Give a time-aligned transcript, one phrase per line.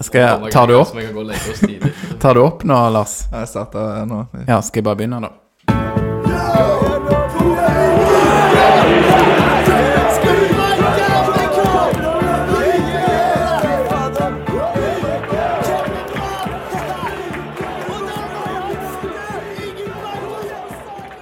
[0.00, 0.88] Skal jeg, tar du opp?
[2.22, 3.26] Tar du opp nå, Lars?
[3.32, 4.24] Jeg starter nå.
[4.48, 5.32] Ja, skal jeg bare begynne, da?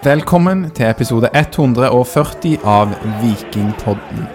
[0.01, 4.27] Velkommen til episode 140 av Vikingpodden.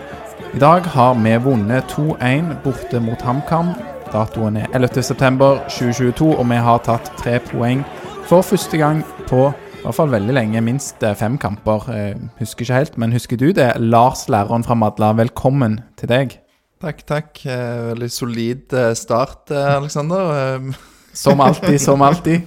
[0.53, 3.73] I dag har vi vunnet 2-1 borte mot HamKam.
[4.15, 7.81] Datoen er 11.9.2022, og vi har tatt tre poeng
[8.29, 11.83] for første gang på i hvert fall veldig lenge, minst eh, fem kamper.
[11.93, 13.67] Jeg husker ikke helt, men husker du det?
[13.83, 16.33] Lars, læreren fra Madla, velkommen til deg.
[16.81, 17.43] Takk, takk.
[17.45, 20.31] Eh, Veldig solid eh, start, eh, Aleksander.
[20.39, 20.71] Eh,
[21.15, 22.41] Som alltid, som alltid.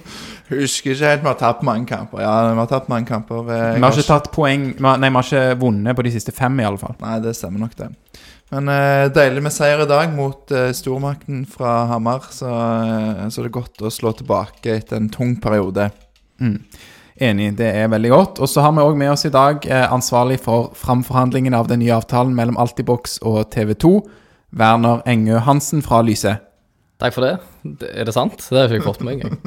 [0.51, 2.19] Husker ikke helt, vi har tapt mange kamper.
[2.21, 3.47] Ja, vi har tapt mange kamper.
[3.49, 6.59] Eh, Vi har ikke tatt poeng Nei, vi har ikke vunnet på de siste fem,
[6.61, 6.93] i alle fall.
[7.01, 7.87] Nei, det stemmer nok, det.
[8.49, 12.25] Men uh, deilig med seier i dag mot uh, stormakten fra Hamar.
[12.33, 15.91] Så, uh, så det er godt å slå tilbake etter en tung periode.
[16.41, 16.57] Mm.
[17.29, 18.41] Enig, det er veldig godt.
[18.41, 21.97] Og så har vi òg med oss i dag ansvarlig for framforhandlingen av den nye
[21.97, 23.91] avtalen mellom Altibox og TV 2,
[24.55, 26.37] Werner Engø Hansen fra Lyse.
[26.99, 27.35] Takk for det.
[27.95, 28.41] Er det sant?
[28.43, 29.37] Det har jeg ikke fått med engang.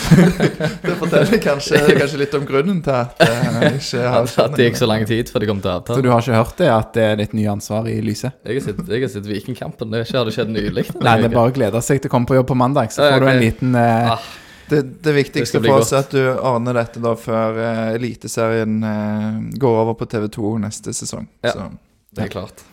[0.88, 4.78] Det forteller kanskje, kanskje litt om grunnen til at det ikke har At det gikk
[4.80, 7.04] så lang tid før de kom til Så du har ikke hørt det, at det
[7.04, 8.38] er ditt nye ansvar i lyset?
[8.48, 9.92] Jeg har sett, Vikingkampen.
[9.92, 10.86] Det har ikke skjedd nylig?
[11.04, 13.04] Nei, det er bare å glede seg til å komme på jobb på mandag, så
[13.04, 14.32] Ja, får du en liten eh, Ah,
[14.72, 19.38] Det, det viktigste for oss er at du ordner dette da før eh, Eliteserien eh,
[19.60, 21.28] går over på TV2 neste sesong.
[21.44, 21.52] Ja.
[21.52, 21.68] Så
[22.16, 22.64] det er klart.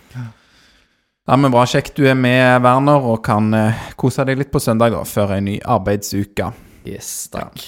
[1.27, 1.63] Ja, men Bra.
[1.65, 5.31] Kjekt du er med, Werner, og kan eh, kose deg litt på søndag da, før
[5.33, 6.51] en ny arbeidsuke.
[6.85, 7.63] Yes, takk.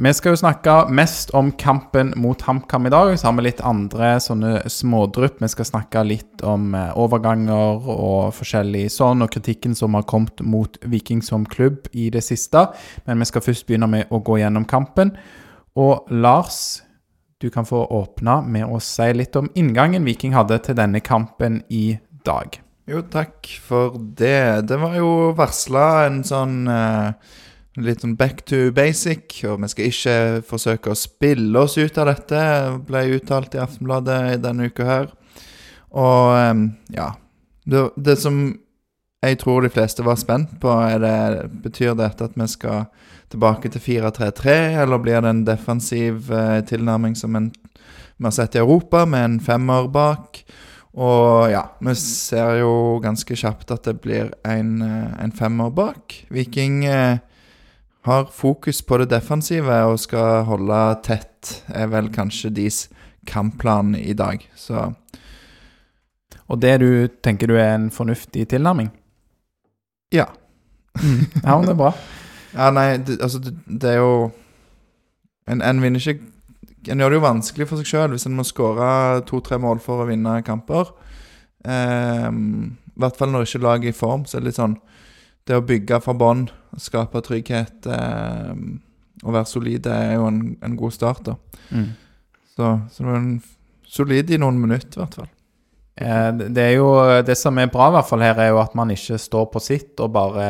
[0.00, 3.12] Vi skal jo snakke mest om kampen mot HamKam i dag.
[3.12, 5.36] Så har vi litt andre sånne smådrypp.
[5.44, 10.40] Vi skal snakke litt om eh, overganger og forskjellig sånn, og kritikken som har kommet
[10.40, 12.70] mot Viking som klubb i det siste.
[13.04, 15.12] Men vi skal først begynne med å gå gjennom kampen.
[15.76, 16.80] Og Lars,
[17.36, 21.60] du kan få åpne med å si litt om inngangen Viking hadde til denne kampen
[21.68, 22.60] i dag.
[22.86, 24.68] Jo, takk for det.
[24.70, 27.34] Det var jo varsla en sånn eh,
[27.82, 30.16] litt sånn back to basic, og vi skal ikke
[30.48, 32.42] forsøke å spille oss ut av dette,
[32.86, 35.14] ble uttalt i Aftenbladet denne uka her.
[35.96, 36.66] Og eh,
[36.96, 37.14] ja
[37.66, 38.38] det, det som
[39.24, 42.86] jeg tror de fleste var spent på, er det Betyr dette at vi skal
[43.32, 44.54] tilbake til 4-3-3,
[44.84, 49.40] eller blir det en defensiv eh, tilnærming som vi har sett i Europa, med en
[49.42, 50.44] femmer bak?
[50.96, 56.14] Og ja, vi ser jo ganske kjapt at det blir en, eh, en femmer bak.
[56.32, 57.18] Viking eh,
[58.08, 62.86] har fokus på det defensive og skal holde tett, er vel kanskje deres
[63.26, 64.40] kampplan i dag.
[64.56, 64.92] Så
[66.48, 68.90] Og det du tenker du er en fornuftig tilnærming?
[70.12, 70.26] ja.
[71.44, 71.92] Ja, men det er bra.
[72.56, 74.30] Ja, nei, det, altså, det, det er jo
[75.46, 76.22] En, en vinner ikke
[76.92, 80.02] En gjør det jo vanskelig for seg sjøl hvis en må skåre to-tre mål for
[80.02, 80.92] å vinne kamper.
[81.66, 84.78] Ehm, I hvert fall når ikke laget er i form, så er det litt sånn
[85.46, 86.48] Det å bygge fra bånn,
[86.82, 88.80] skape trygghet ehm,
[89.22, 91.36] og være solide er jo en, en god start, da.
[91.70, 91.92] Mm.
[92.56, 93.30] Så, så det var en
[93.86, 95.28] solid i noen minutter, i hvert fall.
[95.96, 96.88] Eh, Det det er jo
[97.22, 99.62] Det som er bra, i hvert fall her, er jo at man ikke står på
[99.62, 100.48] sitt og bare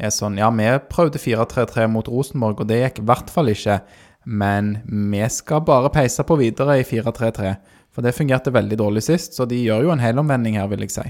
[0.00, 3.78] er sånn Ja, vi prøvde 4-3-3 mot Rosenborg, og det gikk i hvert fall ikke.
[4.24, 7.54] Men vi skal bare peise på videre i 4-3-3.
[7.92, 10.94] For det fungerte veldig dårlig sist, så de gjør jo en helomvending her, vil jeg
[10.94, 11.08] si.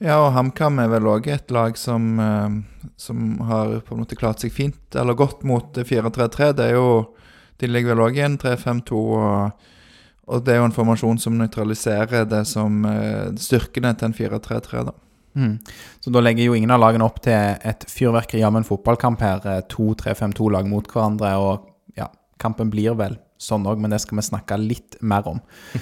[0.00, 4.16] Ja, og HamKam er vel òg et lag som, eh, som har på en måte
[4.16, 6.52] klart seg fint, eller godt mot 4-3-3.
[6.56, 7.14] Det er jo
[7.60, 9.50] De ligger vel òg i en 3-5-2, og,
[10.32, 14.84] og det er jo en formasjon som nøytraliserer det som eh, styrkene til en 4-3-3,
[14.86, 14.94] da.
[15.36, 15.58] Mm.
[16.00, 19.44] Så da legger jo ingen av lagene opp til et fyrverkeri av en fotballkamp her.
[19.44, 21.69] eh, To 3-5-2-lag mot hverandre, og
[22.40, 25.42] kampen blir vel sånn òg, men det skal vi snakke litt mer om.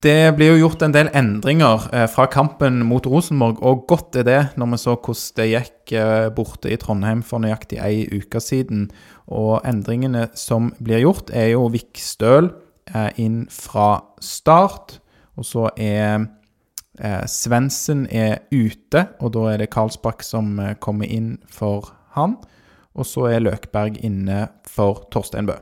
[0.00, 4.24] Det blir jo gjort en del endringer eh, fra kampen mot Rosenborg, og godt er
[4.24, 8.40] det når vi så hvordan det gikk eh, borte i Trondheim for nøyaktig ei uke
[8.40, 8.86] siden.
[9.28, 12.48] Og endringene som blir gjort, er jo Vikstøl
[12.94, 15.02] eh, inn fra start,
[15.36, 16.30] og så er
[17.30, 22.34] Svendsen er ute, og da er det Karlsbakk som kommer inn for han.
[22.92, 25.56] Og så er Løkberg inne for Torstein Bø.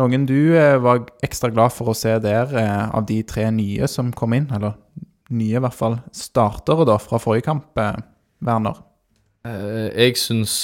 [0.00, 3.86] Noen du eh, var ekstra glad for å se der, eh, av de tre nye
[3.90, 4.74] som kom inn, eller
[5.34, 7.94] nye i hvert fall, startere da, fra forrige kamp, eh,
[8.44, 8.80] Werner?
[9.44, 10.54] Eh, jeg syns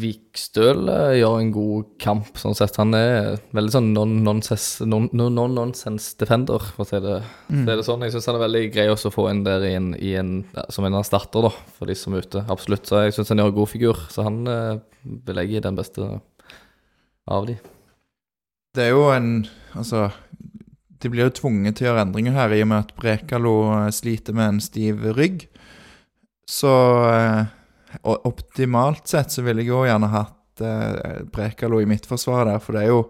[0.00, 0.86] Vikstøl
[1.18, 2.78] gjør en god kamp, sånn sett.
[2.80, 5.74] Han er veldig sånn non-nonsense non, non, non
[6.16, 7.20] defender, for å si det,
[7.50, 7.66] Mm.
[7.66, 8.00] det sånn.
[8.06, 10.44] Jeg syns han er veldig grei også å få inn der i en, i en,
[10.70, 12.46] som en starter, da, for de som er ute.
[12.48, 12.86] Absolutt.
[12.86, 13.96] Så jeg syns han gjør en god figur.
[14.08, 14.44] Så han
[15.04, 16.20] vil jeg gi den beste
[17.28, 17.58] av de.
[18.76, 19.46] Det er jo en
[19.76, 20.06] Altså,
[21.02, 23.90] de blir jo tvunget til å gjøre endringer her i og med at Brekalo eh,
[23.92, 25.42] sliter med en stiv rygg.
[26.48, 26.70] Så
[27.10, 27.50] eh,
[28.04, 32.76] og optimalt sett så ville jeg jo gjerne hatt eh, Brekalo i midtforsvaret der, for
[32.76, 33.02] det er jo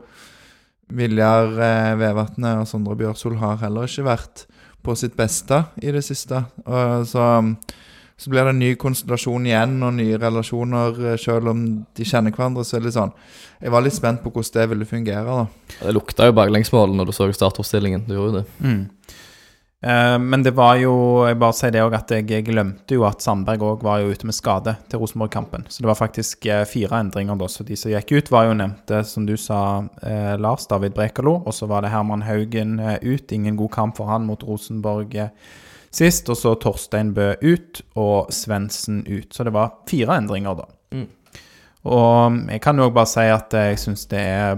[0.96, 4.46] Viljar eh, Vevatnet og Sondre Bjørsol har heller ikke vært
[4.86, 6.44] på sitt beste i det siste.
[6.66, 7.24] Og så,
[8.16, 11.62] så blir det en ny konstellasjon igjen og nye relasjoner, eh, selv om
[11.96, 12.64] de kjenner hverandre.
[12.64, 13.12] Så er det litt sånn
[13.60, 15.46] Jeg var litt spent på hvordan det ville fungere, da.
[15.80, 18.06] Det lukta jo baklengsmål når du så startoppstillingen.
[18.06, 18.46] Du gjorde jo det.
[18.60, 18.82] Mm.
[19.82, 23.20] Eh, men det var jo Jeg bare sier det òg at jeg glemte jo at
[23.20, 25.66] Sandberg òg var jo ute med skade til Rosenborg-kampen.
[25.68, 27.50] Så det var faktisk eh, fire endringer da.
[27.52, 31.42] Så de som gikk ut, var jo nevnte, som du sa, eh, Lars David Brekalo.
[31.44, 33.32] Og så var det Herman Haugen eh, ut.
[33.32, 35.28] Ingen god kamp for han mot Rosenborg eh,
[35.96, 36.30] sist.
[36.32, 39.30] Og så Torstein Bø ut og Svendsen ut.
[39.34, 40.68] Så det var fire endringer, da.
[40.96, 41.08] Mm.
[41.86, 44.56] Og jeg kan jo bare si at jeg syns det er,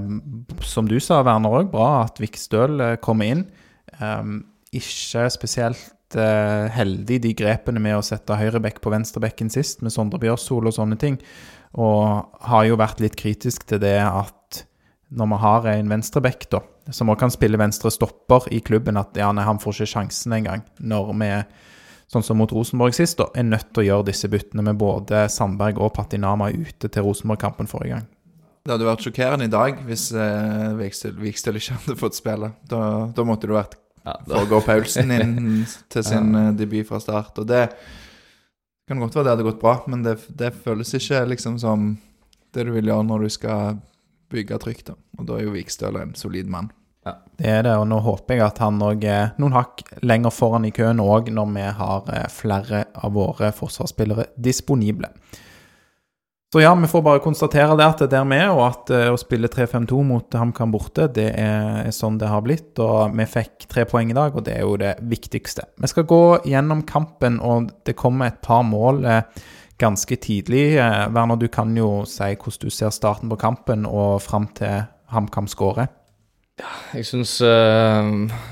[0.65, 3.45] som du sa, Werner òg, bra at Vikstøl eh, kommer inn.
[4.01, 4.41] Um,
[4.73, 10.21] ikke spesielt uh, heldig de grepene med å sette høyrebekk på venstrebekken sist, med Sondre
[10.23, 11.19] Bjørsol og sånne ting.
[11.77, 14.63] Og har jo vært litt kritisk til det at
[15.09, 19.17] når vi har en venstrebekk, da, som også kan spille venstre stopper i klubben, at
[19.19, 20.63] ja, nei, han får ikke sjansen engang.
[20.79, 21.31] Når vi,
[22.13, 25.27] sånn som mot Rosenborg sist, da, er nødt til å gjøre disse byttene med både
[25.33, 28.09] Sandberg og Patinama ute til Rosenborg-kampen forrige gang.
[28.69, 32.51] Det hadde vært sjokkerende i dag hvis eh, Vikstøl, Vikstøl ikke hadde fått spille.
[32.69, 32.81] Da,
[33.17, 35.39] da måtte du vært Ja, for å gå Paulsen inn
[35.93, 36.51] til sin ja.
[36.57, 37.41] debut fra start.
[37.41, 37.67] Og det
[38.89, 41.95] kan godt være det hadde gått bra, men det, det føles ikke liksom som
[42.57, 43.81] det du vil gjøre når du skal
[44.33, 44.91] bygge trygt.
[44.91, 44.97] da.
[45.19, 46.71] Og da er jo Vikstøl en solid mann.
[47.39, 50.67] Det er det, og nå håper jeg at han òg er noen hakk lenger foran
[50.67, 55.13] i køen òg, når vi har eh, flere av våre forsvarsspillere disponible.
[56.53, 58.91] Så ja, vi får bare konstatere det at det er der vi er, og at
[58.97, 62.73] eh, å spille 3-5-2 mot HamKam borte, det er, sånn det har blitt.
[62.81, 65.67] Og vi fikk tre poeng i dag, og det er jo det viktigste.
[65.77, 69.45] Vi skal gå gjennom kampen, og det kommer et par mål eh,
[69.79, 70.79] ganske tidlig.
[70.81, 74.89] Eh, Werner, du kan jo si hvordan du ser starten på kampen og fram til
[75.13, 75.93] HamKam skårer.
[76.59, 78.09] Jeg syns, eh,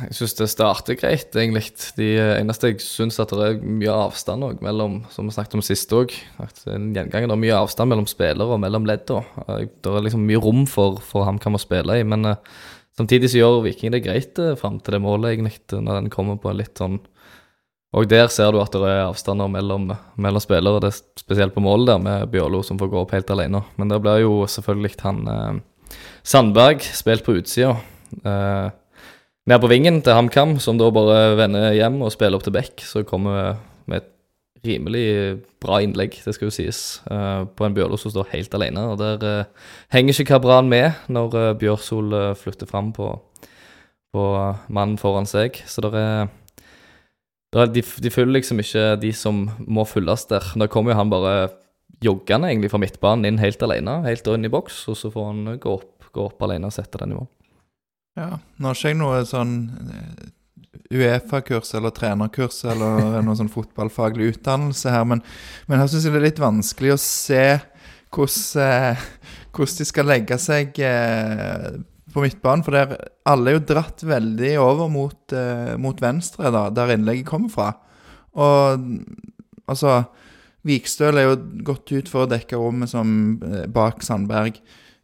[0.06, 1.72] jeg syns det starter greit, egentlig.
[1.96, 2.06] De
[2.36, 5.90] eneste jeg syns at det er mye avstand også mellom, som vi snakket om sist
[5.96, 9.24] òg, at en det er mye avstand mellom spillere og mellom leddene.
[9.82, 12.54] Det er liksom mye rom for, for HamKam å spille i, men eh,
[12.98, 16.52] samtidig så gjør Viking det greit fram til det målet, egentlig, når den kommer på
[16.52, 17.00] en litt sånn
[17.96, 19.88] Og der ser du at det er avstander mellom,
[20.20, 23.30] mellom spillere, det er spesielt på målet der med Bjørlo som får gå opp helt
[23.32, 23.64] alene.
[23.80, 25.60] Men der blir jo selvfølgelig han eh,
[26.26, 27.76] Sandberg spilt på utsida.
[28.24, 28.70] Uh,
[29.46, 32.82] ned på vingen til HamKam, som da bare vender hjem og spiller opp til back,
[32.82, 34.12] så kommer vi med et
[34.66, 35.04] rimelig
[35.62, 38.82] bra innlegg, det skal jo sies, eh, på en Bjørlo som står helt alene.
[38.90, 42.10] Og der eh, henger ikke Kabran med når uh, Bjørsol
[42.40, 43.12] flytter fram på,
[44.10, 44.24] på
[44.66, 45.60] mannen foran seg.
[45.70, 50.50] Så det er de, de følger liksom ikke de som må fylles der.
[50.58, 51.36] Da kommer jo han bare
[52.04, 55.58] joggende egentlig fra midtbanen inn helt alene, helt inn i boks, og så får han
[55.62, 57.30] gå opp, gå opp alene og sette den i mål.
[58.16, 59.56] Ja, Nå ikke jeg noe sånn
[59.92, 60.28] eh,
[60.96, 65.20] Uefa-kurs eller trenerkurs eller noe sånn fotballfaglig utdannelse her, men,
[65.68, 67.42] men her syns jeg det er litt vanskelig å se
[68.16, 69.04] hvordan, eh,
[69.52, 71.68] hvordan de skal legge seg eh,
[72.14, 72.64] på midtbanen.
[72.64, 72.96] For der,
[73.28, 75.36] alle er jo dratt veldig over mot,
[75.82, 77.66] mot venstre, da, der innlegget kommer fra.
[78.40, 78.86] Og
[79.68, 79.98] altså
[80.66, 83.36] Vikstøl er jo gått ut for å dekke rommet som
[83.74, 84.56] bak Sandberg.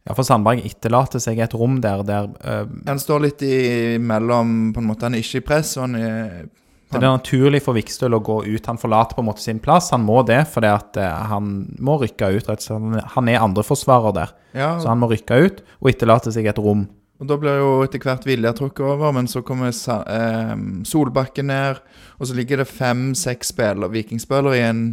[0.03, 4.81] Ja, for Sandberg etterlater seg et rom der, der uh, Han står litt imellom, på
[4.81, 5.07] en måte.
[5.07, 6.49] Han er ikke i press, og han er
[6.91, 8.67] Det er naturlig for Vikstøl å gå ut.
[8.67, 9.93] Han forlater på en måte sin plass.
[9.95, 12.49] Han må det fordi at eh, han må rykke ut.
[12.49, 13.13] rett og slett.
[13.15, 16.83] Han er andreforsvarer der, Ja, så han må rykke ut og etterlate seg et rom.
[17.23, 21.47] og da blir jo etter hvert Vilja trukket over, men så kommer Sa eh, Solbakken
[21.47, 21.79] ned,
[22.19, 24.83] og så ligger det fem-seks spillere, vikingspillere, i en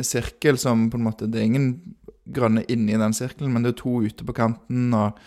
[0.00, 1.91] sirkel som på en måte Det er ingen
[2.34, 5.18] grønne inni den sirkelen, men det er to ute på kanten, og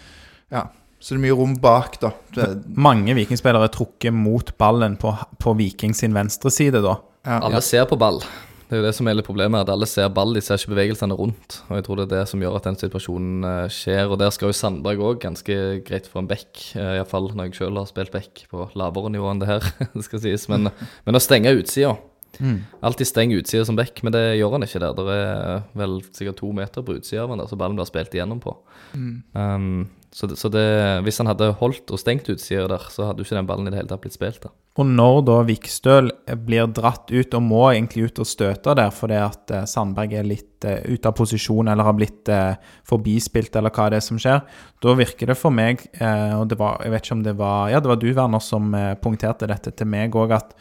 [0.54, 0.68] ja.
[1.06, 2.10] Så det er mye rom bak, da.
[2.34, 2.46] Det,
[2.82, 5.12] Mange vikingspillere er trukket mot ballen på,
[5.44, 6.96] på Viking sin venstre side, da.
[7.28, 8.24] ja, Alle ser på ball.
[8.66, 10.72] Det er jo det som er litt problemet, at alle ser ball, de ser ikke
[10.72, 11.60] bevegelsene rundt.
[11.68, 14.10] Og jeg tror det er det som gjør at den situasjonen eh, skjer.
[14.10, 17.60] Og der skal jo Sandberg òg ganske greit få en back, uh, iallfall når jeg
[17.60, 20.48] sjøl har spilt back på lavere nivå enn det her, det skal sies.
[20.50, 20.72] Men,
[21.06, 21.94] men å stenge utsida
[22.40, 22.58] Mm.
[22.86, 24.96] Alltid steng utsida som back, men det gjør han ikke der.
[24.98, 28.16] Det er vel sikkert to meter på utsida av han der, så ballen blir spilt
[28.16, 28.56] igjennom på.
[28.96, 30.68] Um, så det, så det,
[31.04, 33.74] hvis han hadde holdt og stengt utsida der, så hadde jo ikke den ballen i
[33.74, 34.54] det hele tatt blitt spilt der.
[34.80, 36.08] Og når da Vikstøl
[36.48, 40.28] blir dratt ut og må egentlig ut og støte der fordi at eh, Sandberg er
[40.28, 42.56] litt uh, ute av posisjon eller har blitt uh,
[42.88, 44.40] forbispilt eller hva det er som skjer,
[44.84, 47.76] da virker det for meg, uh, og det var, jeg vet ikke om det var
[47.76, 50.56] Ja, det var du, Werner, som uh, punkterte dette til meg òg, at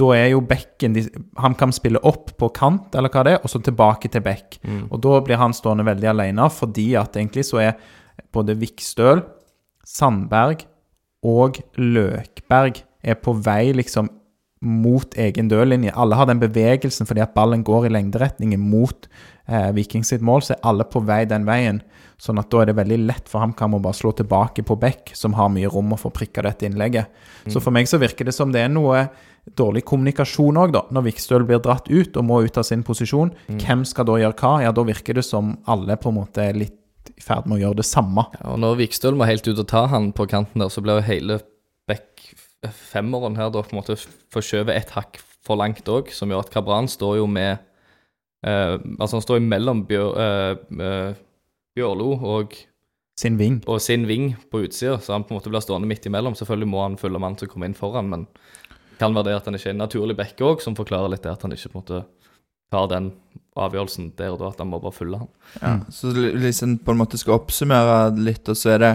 [0.00, 0.96] da er jo bekken
[1.42, 4.60] Han kan spille opp på kant, eller hva det er, og så tilbake til bekk.
[4.90, 7.74] Og da blir han stående veldig alene, fordi at egentlig så er
[8.34, 9.24] både Vikstøl,
[9.86, 10.64] Sandberg
[11.26, 14.08] og Løkberg er på vei liksom
[14.60, 15.92] mot egen dørlinje.
[15.96, 19.08] Alle har den bevegelsen fordi at ballen går i lengderetningen mot
[19.48, 21.80] eh, Viking sitt mål, så er alle på vei den veien.
[22.20, 25.14] Sånn at da er det veldig lett for HamKam å bare slå tilbake på bekk,
[25.16, 27.08] som har mye rom å få prikka dette innlegget.
[27.48, 29.06] Så for meg så virker det som det er noe
[29.56, 30.82] dårlig kommunikasjon òg, da.
[30.94, 34.36] Når Vikstøl blir dratt ut og må ut av sin posisjon, hvem skal da gjøre
[34.36, 34.52] hva?
[34.66, 36.76] Ja, da virker det som alle på en måte er litt
[37.10, 38.26] i ferd med å gjøre det samme.
[38.36, 41.00] Ja, og når Vikstøl må helt ut og ta han på kanten der, så blir
[41.00, 41.40] jo hele
[41.88, 42.30] back
[42.68, 43.96] femmeren her da på en måte
[44.34, 47.54] forskjøvet ett hakk for langt òg, som gjør at Kabran står jo med
[48.44, 51.22] eh, Altså han står jo mellom Bjør, eh, eh,
[51.76, 52.58] Bjørlo og,
[53.20, 53.58] Sin ving.
[53.68, 56.36] og sin ving på utsida, så han på en måte blir stående midt imellom.
[56.36, 58.26] Selvfølgelig må han følge mannen til å komme inn foran, men
[59.00, 61.32] kan være det at han ikke er en naturlig back òg, som forklarer litt det
[61.32, 62.02] at han ikke på en måte
[62.70, 63.10] tar den
[63.58, 65.30] avgjørelsen der og da, at han må bare følge han.
[65.58, 68.92] Ja, så li- liksom på en måte skal oppsummere litt, og så er det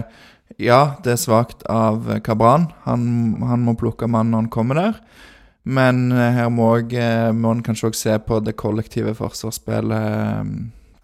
[0.62, 2.68] Ja, det er svakt av Kabran.
[2.86, 3.02] Han,
[3.42, 5.00] han må plukke mannen når han kommer der.
[5.66, 10.06] Men eh, her må, også, eh, må han kanskje òg se på det kollektive forsvarsspillet
[10.06, 10.52] eh,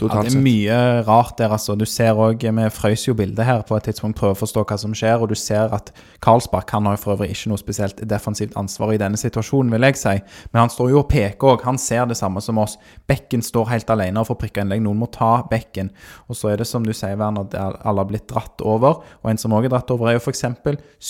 [0.08, 1.76] Ja, det er mye rart der, altså.
[1.78, 4.78] Du ser òg Vi frøs jo bildet her på et tidspunkt, prøver å forstå hva
[4.80, 5.92] som skjer, og du ser at
[6.22, 9.86] Karlsbakk han har jo for øvrig ikke noe spesielt defensivt ansvar i denne situasjonen, vil
[9.88, 10.14] jeg si.
[10.52, 11.66] Men han står jo og peker òg.
[11.66, 12.78] Han ser det samme som oss.
[13.10, 14.84] Bekken står helt alene og får prikka innlegg.
[14.84, 15.90] Noen må ta bekken.
[16.28, 19.02] Og så er det som du sier, Werner, at alle har blitt dratt over.
[19.22, 20.44] Og en som òg er dratt over, er jo f.eks.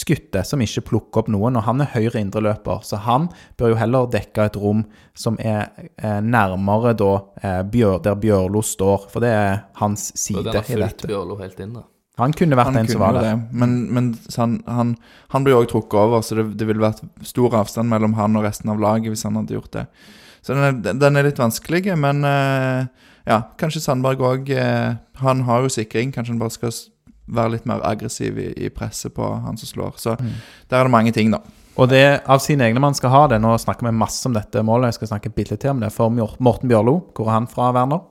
[0.02, 1.58] Skutte, som ikke plukker opp noen.
[1.60, 3.28] Og han er høyre indreløper, så han
[3.60, 4.86] bør jo heller dekke et rom
[5.18, 5.68] som er
[6.00, 7.10] eh, nærmere da
[7.42, 8.81] eh, Bjør, der Bjørlo står,
[9.12, 10.52] for det er hans Og dette.
[10.52, 11.06] den har i fulgt.
[11.10, 11.82] Bjørlo helt inn da.
[12.20, 13.22] Han kunne vært Han en som var der.
[13.22, 14.90] det, men, men han, han,
[15.32, 18.36] han blir jo òg trukket over, så det, det ville vært stor avstand mellom han
[18.36, 19.86] og resten av laget hvis han hadde gjort det.
[20.44, 22.84] Så den er, den er litt vanskelig, men eh,
[23.30, 24.50] ja, kanskje Sandberg òg
[25.22, 26.72] Han har jo sikring, kanskje han bare skal
[27.32, 29.96] være litt mer aggressiv i, i presset på han som slår.
[30.02, 30.32] Så Mm.
[30.68, 31.38] der er det mange ting, da.
[31.78, 33.38] Og det av sine egne man skal ha det.
[33.40, 34.90] Nå snakker vi masse om dette målet.
[34.90, 35.88] Jeg skal snakke bitte litt til om det.
[35.94, 38.02] For Morten Bjørlo, hvor er han fra, Werner?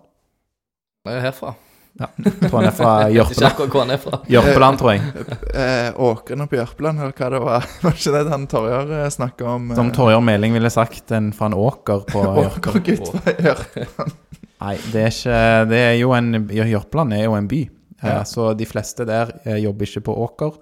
[1.05, 1.53] Det er herfra.
[1.99, 4.19] Ja, Jeg tror han er fra Ikke Jørpeland, akkurat hvor han er fra.
[4.31, 5.25] Jørpeland tror jeg.
[5.59, 7.65] Eh, Åkeren oppe i Jørpeland, eller hva det var?
[7.83, 9.65] Var ikke det han Torjar eh, snakka om?
[9.75, 12.61] Som Torjar Meling ville sagt, en fra en åker på Jørpeland.
[12.69, 14.15] Åkergutt fra Jørpeland.
[14.61, 15.37] Nei, det er ikke
[15.71, 17.61] Det er jo en Jørpeland er jo en by.
[17.65, 18.21] Eh, Ja.
[18.25, 20.55] Så de fleste der eh, jobber ikke på åker.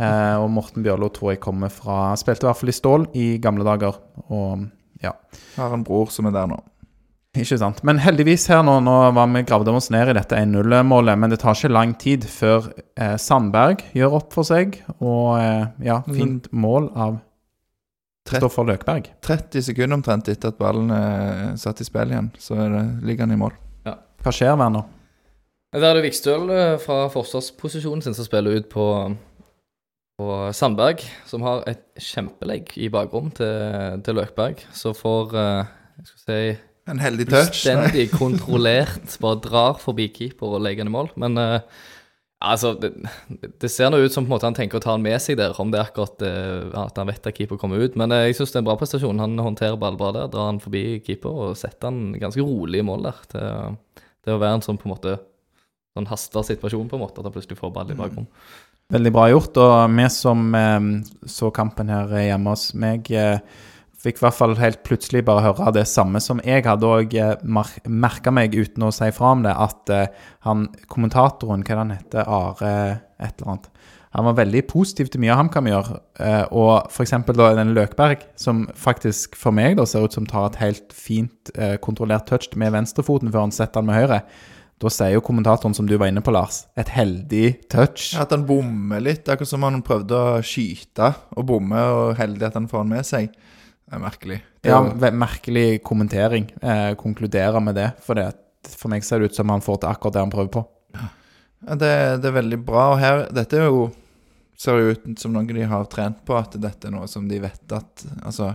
[0.00, 3.26] Eh, og Morten Bjørlo tror jeg kommer fra Spilte i hvert fall i Stål i
[3.42, 3.98] gamle dager.
[4.32, 4.62] Og
[5.04, 5.12] ja.
[5.58, 6.56] Har en bror som er der nå.
[7.38, 7.84] Ikke sant.
[7.86, 11.38] Men heldigvis her nå, nå var vi gravde oss ned i dette 1-0-målet, men det
[11.42, 14.80] tar ikke lang tid før eh, Sandberg gjør opp for seg.
[14.98, 17.20] Og eh, ja, fint mål av
[18.30, 19.12] Stoffer Løkberg.
[19.26, 23.26] 30 sekunder omtrent etter at ballen er satt i spill igjen, så er det, ligger
[23.26, 23.54] han i mål.
[24.20, 24.84] Hva skjer, Werner?
[25.72, 28.86] Der er det Vikstøl eh, fra forsvarsposisjonen sin som spiller ut på,
[30.18, 34.66] på Sandberg, som har et kjempelegg i bakrom til, til Løkberg.
[34.74, 35.70] Så får eh,
[36.00, 36.42] jeg skal si
[36.90, 37.62] En heldig touch.
[37.62, 41.10] fullstendig kontrollert bare drar forbi keeper og legger den i mål.
[41.20, 41.60] Men uh,
[42.42, 42.92] altså det,
[43.62, 45.38] det ser nå ut som på en måte han tenker å ta den med seg
[45.38, 47.98] der, om det er akkurat uh, at han vet at keeper kommer ut.
[48.00, 49.22] Men uh, jeg syns det er en bra prestasjon.
[49.22, 52.86] Han håndterer ball bra der, drar han forbi keeper og setter han ganske rolig i
[52.86, 53.26] mål der.
[53.32, 55.20] Til, til å være en sånn på en måte
[55.96, 58.30] sånn hasta situasjon, på en måte, at han plutselig får ball i bakgrunnen.
[58.90, 59.58] Veldig bra gjort.
[59.62, 60.86] Og vi som eh,
[61.30, 63.42] så kampen her hjemme hos meg, eh,
[64.00, 67.36] fikk i hvert fall helt plutselig bare høre det samme som jeg hadde òg eh,
[67.44, 71.96] mer merka meg uten å si fra om det, at eh, han kommentatoren, hva han
[71.98, 72.74] heter, Are
[73.20, 73.72] et eller annet
[74.10, 75.90] han var veldig positiv til mye HamKam gjør.
[76.18, 77.12] Eh, og f.eks.
[77.30, 81.52] den Løkberg, som faktisk for meg da ser ut som tar et helt fint
[81.84, 84.18] kontrollert touch med venstrefoten før han setter den med høyre.
[84.80, 88.16] Da sier jo kommentatoren, som du var inne på, Lars, et heldig touch.
[88.18, 92.56] At han bommer litt, akkurat som han prøvde å skyte og bomme, og heldig at
[92.56, 93.30] han får den med seg.
[93.92, 94.40] Er merkelig.
[94.62, 96.50] Det er Ja, merkelig kommentering.
[96.62, 97.88] Eh, konkludere med det.
[98.04, 98.28] For, det,
[98.76, 100.64] for meg ser det ut som han får til akkurat det han prøver på.
[100.94, 101.90] Ja, det,
[102.22, 102.90] det er veldig bra.
[102.94, 103.90] Og her, dette er jo
[104.60, 107.38] ser jo ut som noe de har trent på, at dette er noe som de
[107.40, 108.50] vet at Altså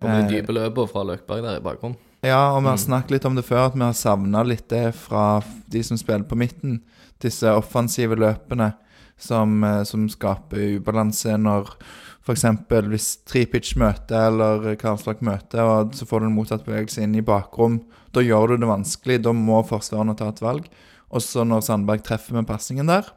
[0.00, 1.98] Kommer de eh, dype løpene fra Løkberg der i bakgrunnen.
[2.24, 2.84] Ja, og vi har Mm.
[2.86, 6.24] snakket litt om det før, at vi har savna litt det fra de som spiller
[6.24, 6.80] på midten.
[7.20, 8.72] Disse offensive løpene
[9.18, 11.74] som, eh, som skaper ubalanse når
[12.22, 12.44] f.eks.
[12.88, 17.24] hvis Tripic møter eller Karlslak møter, og så får du en motsatt bevegelse inn i
[17.26, 17.80] bakrom.
[18.14, 19.22] Da gjør du det vanskelig.
[19.24, 20.68] Da må forsvarerne ta et valg.
[21.12, 23.08] Og så når Sandberg treffer med pasningen der,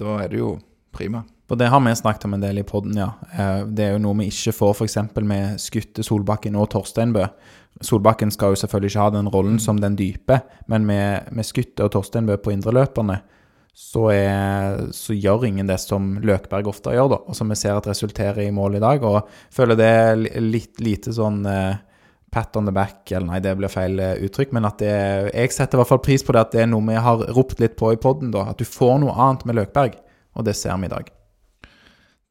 [0.00, 0.56] da er det jo
[0.94, 1.24] prima.
[1.48, 3.12] For det har vi snakket om en del i podden, ja.
[3.32, 4.98] Eh, Det er jo noe vi ikke får f.eks.
[5.22, 7.24] med Skutte, Solbakken og Torsteinbø.
[7.80, 11.84] Solbakken skal jo selvfølgelig ikke ha den rollen som den dype, men med, med Skutte
[11.86, 13.20] og Torsteinbø på indreløperne,
[13.74, 17.18] så, er, så gjør ingen det som Løkberg ofte gjør, da.
[17.30, 19.04] Og som vi ser at resulterer i mål i dag.
[19.06, 21.78] Og føler det er litt lite sånn eh,
[22.34, 24.90] pat on the back, eller nei, det blir feil eh, uttrykk, men at det
[25.32, 27.62] Jeg setter i hvert fall pris på det at det er noe vi har ropt
[27.62, 28.48] litt på i podden, da.
[28.52, 29.96] At du får noe annet med Løkberg,
[30.36, 31.14] og det ser vi i dag.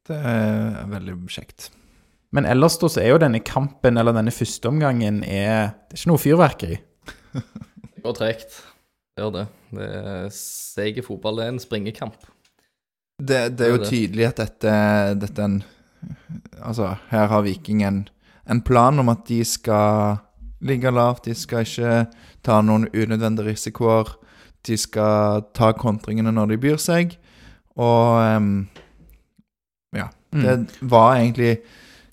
[0.08, 1.70] Det er veldig kjekt.
[2.32, 6.02] Men ellers da så er jo denne kampen, eller denne første omgangen, er, det er
[6.02, 6.82] ikke noe fyrverkeri.
[7.98, 8.60] Det går tregt.
[9.16, 9.48] Det gjør det.
[9.74, 11.40] Det seig fotball.
[11.40, 12.28] Det er en springekamp.
[13.18, 14.76] Det, det er jo tydelig at dette,
[15.18, 15.60] dette en
[16.62, 18.04] Altså, her har Viking en,
[18.50, 20.20] en plan om at de skal
[20.62, 21.94] ligge lavt, de skal ikke
[22.46, 24.12] ta noen unødvendige risikoer.
[24.66, 27.16] De skal ta kontringene når de byr seg.
[27.78, 28.52] Og em,
[29.96, 30.08] ja.
[30.34, 30.42] Mm.
[30.42, 31.58] Det var egentlig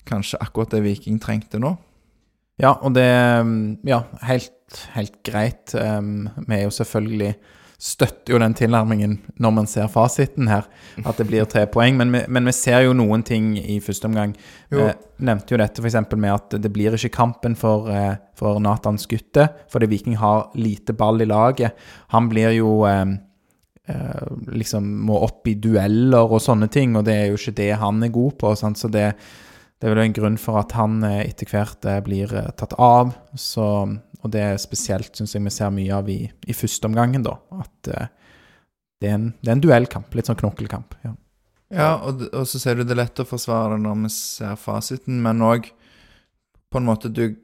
[0.06, 1.74] kanskje akkurat det Viking trengte nå.
[2.62, 3.06] Ja, og det
[3.44, 4.52] mm, Ja, helt,
[4.96, 5.74] helt greit.
[5.74, 7.36] Um, vi er jo selvfølgelig
[7.76, 10.64] støtter jo den tilnærmingen når man ser fasiten her,
[11.04, 11.98] at det blir tre poeng.
[12.00, 14.32] Men vi, men vi ser jo noen ting i første omgang.
[14.72, 14.86] Jo.
[14.86, 14.96] Eh,
[15.26, 16.00] nevnte jo dette f.eks.
[16.16, 20.96] med at det blir ikke kampen for, eh, for Nathan Skutte, fordi Viking har lite
[20.96, 21.76] ball i laget.
[22.16, 23.04] Han blir jo eh,
[23.92, 27.74] eh, liksom må opp i dueller og sånne ting, og det er jo ikke det
[27.82, 28.56] han er god på.
[28.56, 28.80] Sant?
[28.80, 29.10] Så det,
[29.76, 32.72] det er vel en grunn for at han eh, etter hvert eh, blir eh, tatt
[32.80, 33.12] av.
[33.36, 33.66] Så,
[34.26, 37.36] og det er spesielt, syns jeg vi ser mye av i, i første omgangen, da.
[37.54, 38.08] At uh,
[39.00, 40.14] det, er en, det er en duellkamp.
[40.18, 40.98] Litt sånn knokkelkamp.
[41.06, 41.14] Ja.
[41.74, 45.42] Ja, og, og så ser du det lett å forsvare når vi ser fasiten, men
[45.42, 45.66] òg
[46.70, 47.36] på en måte du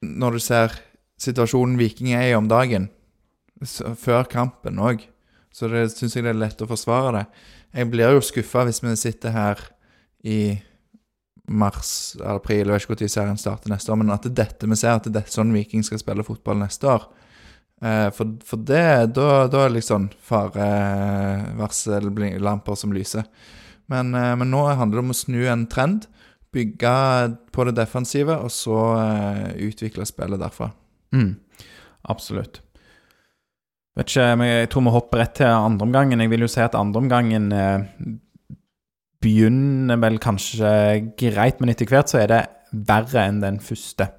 [0.00, 0.74] Når du ser
[1.18, 2.84] situasjonen Viking er i om dagen,
[3.66, 5.00] så, før kampen òg,
[5.50, 7.24] så syns jeg det er lett å forsvare det.
[7.74, 9.64] Jeg blir jo skuffa hvis vi sitter her
[10.22, 10.38] i
[11.48, 14.40] mars eller april, jeg vet ikke når serien starter neste år, men at det er
[14.44, 17.02] dette vi ser, at det er sånn Viking skal spille fotball neste år.
[17.82, 23.24] Eh, for, for det, da, da er det liksom farevarsellamper som lyser.
[23.88, 26.00] Men, eh, men nå handler det om å snu en trend,
[26.52, 26.96] bygge
[27.52, 30.68] på det defensive, og så eh, utvikle spillet derfra.
[31.14, 31.34] Mm,
[32.12, 32.54] absolutt.
[33.98, 36.20] Vet ikke, jeg tror vi hopper rett til andreomgangen.
[36.22, 37.78] Jeg vil jo si at andreomgangen eh,
[39.22, 40.70] begynner vel kanskje
[41.18, 44.10] greit, men etter hvert så er det verre enn den første,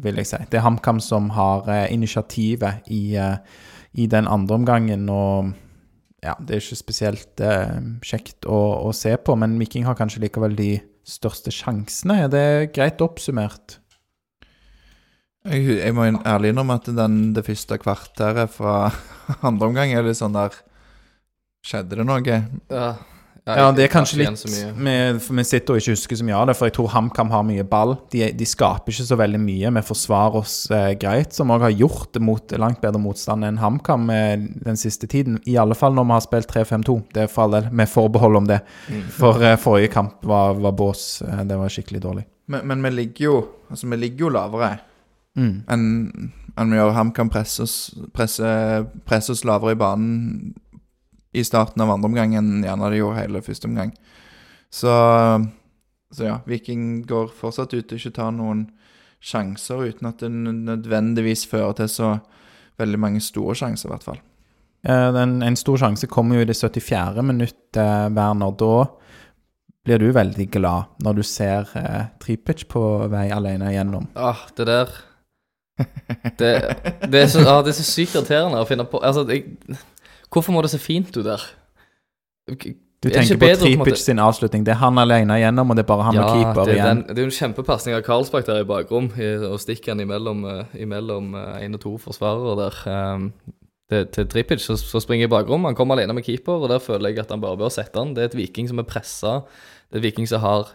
[0.00, 0.42] vil jeg si.
[0.50, 3.36] Det er HamKam som har eh, initiativet i, eh,
[3.98, 5.52] i den andre omgangen, og
[6.24, 8.58] ja, det er ikke spesielt eh, kjekt å,
[8.88, 10.72] å se på, men Viking har kanskje likevel de
[11.08, 12.24] største sjansene.
[12.24, 13.78] Er det greit oppsummert?
[15.48, 18.88] Jeg, jeg må ærlig innrømme at den, det første kvarteret fra
[19.48, 20.56] andre omgang er litt sånn der
[21.68, 22.34] Skjedde det noe?
[22.70, 22.90] Ja,
[23.48, 24.94] Ja, det er kanskje litt vi,
[25.38, 27.64] vi sitter og ikke husker så mye av det, for jeg tror HamKam har mye
[27.68, 27.94] ball.
[28.12, 29.72] De, de skaper ikke så veldig mye.
[29.78, 33.60] Vi forsvarer oss eh, greit, som òg har gjort det mot langt bedre motstand enn
[33.62, 34.34] HamKam eh,
[34.68, 35.38] den siste tiden.
[35.48, 36.98] I alle fall når vi har spilt 3-5-2.
[37.14, 38.60] Det er for all del med forbehold om det.
[38.90, 39.06] Mm.
[39.16, 41.22] For eh, forrige kamp var, var bås.
[41.24, 42.26] Eh, det var skikkelig dårlig.
[42.52, 44.76] Men, men vi ligger jo Altså, vi ligger jo lavere
[45.38, 45.62] Mm.
[45.70, 45.82] enn
[46.58, 46.94] en vi gjør.
[46.96, 47.74] HamKam presse oss,
[48.16, 48.48] presse,
[49.06, 50.54] presse oss lavere i banen
[51.32, 53.92] i starten av andre omgang enn gjerne de gjorde hele første omgang.
[54.70, 54.92] Så,
[56.14, 58.66] så ja, Viking går fortsatt ut og ikke tar noen
[59.18, 62.10] sjanser uten at det nødvendigvis fører til så
[62.78, 64.20] veldig mange store sjanser, i hvert fall.
[64.88, 67.24] En, en stor sjanse kommer jo i det 74.
[67.26, 68.54] minutt, eh, Werner.
[68.54, 68.86] Da
[69.88, 74.06] blir du veldig glad når du ser eh, Tripic på vei alene gjennom.
[74.14, 74.94] Ah, det der
[76.38, 76.52] det,
[77.10, 79.58] det, er så, ah, det er så sykt irriterende å finne på Altså, jeg,
[80.32, 81.42] hvorfor må det se fint ut der?
[82.98, 83.84] Du Er tenker på bedre, på?
[83.84, 84.64] Tripic sin avslutning.
[84.66, 86.88] Det er han alene igjennom, og det er bare han og keeper det, igjen.
[86.88, 90.02] den, det er jo en kjempepasning av Karlsbakk der i bakrom, i, og stikker han
[90.02, 92.80] imellom, eh, imellom eh, en og to forsvarere der.
[92.90, 93.28] Um,
[93.88, 95.64] til, til Tripic, så, så springer i bakrom.
[95.64, 98.16] Han kommer alene med keeper, og der føler jeg at han bare bør sette han.
[98.16, 99.38] Det er et Viking som er pressa.
[99.88, 100.74] Det er et Viking som har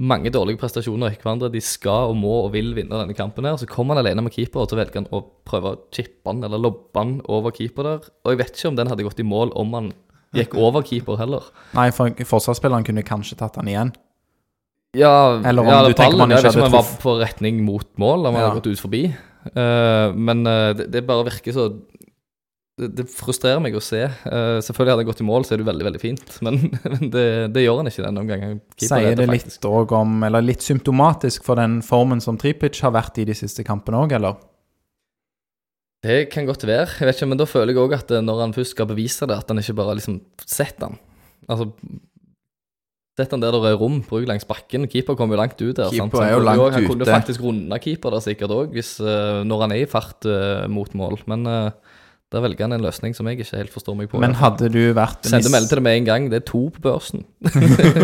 [0.00, 1.50] mange dårlige prestasjoner i hverandre.
[1.52, 3.44] De skal og må og vil vinne denne kampen.
[3.44, 6.26] her, Så kommer han alene med keeper, og så velger han å prøve å chippe
[6.26, 8.08] han eller lobbe han over keeper der.
[8.24, 9.92] Og jeg vet ikke om den hadde gått i mål om han
[10.34, 11.42] gikk over keeper heller.
[11.76, 13.92] Nei, for forsvarsspilleren kunne kanskje tatt han igjen.
[14.96, 18.26] Ja, Eller om ja, du ballen, man ikke hadde han var på retning mot mål,
[18.26, 18.48] om han Ja.
[18.50, 19.04] hadde gått ut forbi.
[19.56, 21.64] Uh, men uh, det, det bare virker så
[22.80, 24.00] det, det frustrerer meg å se.
[24.24, 26.56] Uh, selvfølgelig hadde han gått i mål, så er det veldig veldig fint, men,
[26.94, 28.54] men det, det gjør han ikke denne omgangen.
[28.80, 29.58] Sier det faktisk.
[29.58, 33.36] litt òg om Eller litt symptomatisk for den formen som Tripic har vært i de
[33.36, 34.40] siste kampene òg, eller?
[36.02, 36.88] Det kan godt være.
[36.98, 39.28] Jeg vet ikke, Men da føler jeg òg at eh, når han først skal bevise
[39.30, 40.98] det, at han ikke bare liksom setter han.
[41.46, 41.70] Altså
[43.12, 44.86] Sett han der det er rom, bruk langs bakken.
[44.88, 45.90] Keeper kommer jo langt ut der.
[45.92, 46.22] Keeper sant?
[46.24, 47.12] er jo langt langt Han kunne ute.
[47.12, 48.78] faktisk runde keeper der sikkert òg,
[49.44, 51.18] når han er i fart uh, mot mål.
[51.28, 51.98] Men eh,
[52.32, 54.20] der velger han en løsning som jeg ikke helt forstår meg på.
[54.22, 56.28] Men hadde du vært Sendte melding til det med en gang.
[56.32, 57.26] Det er to på børsen.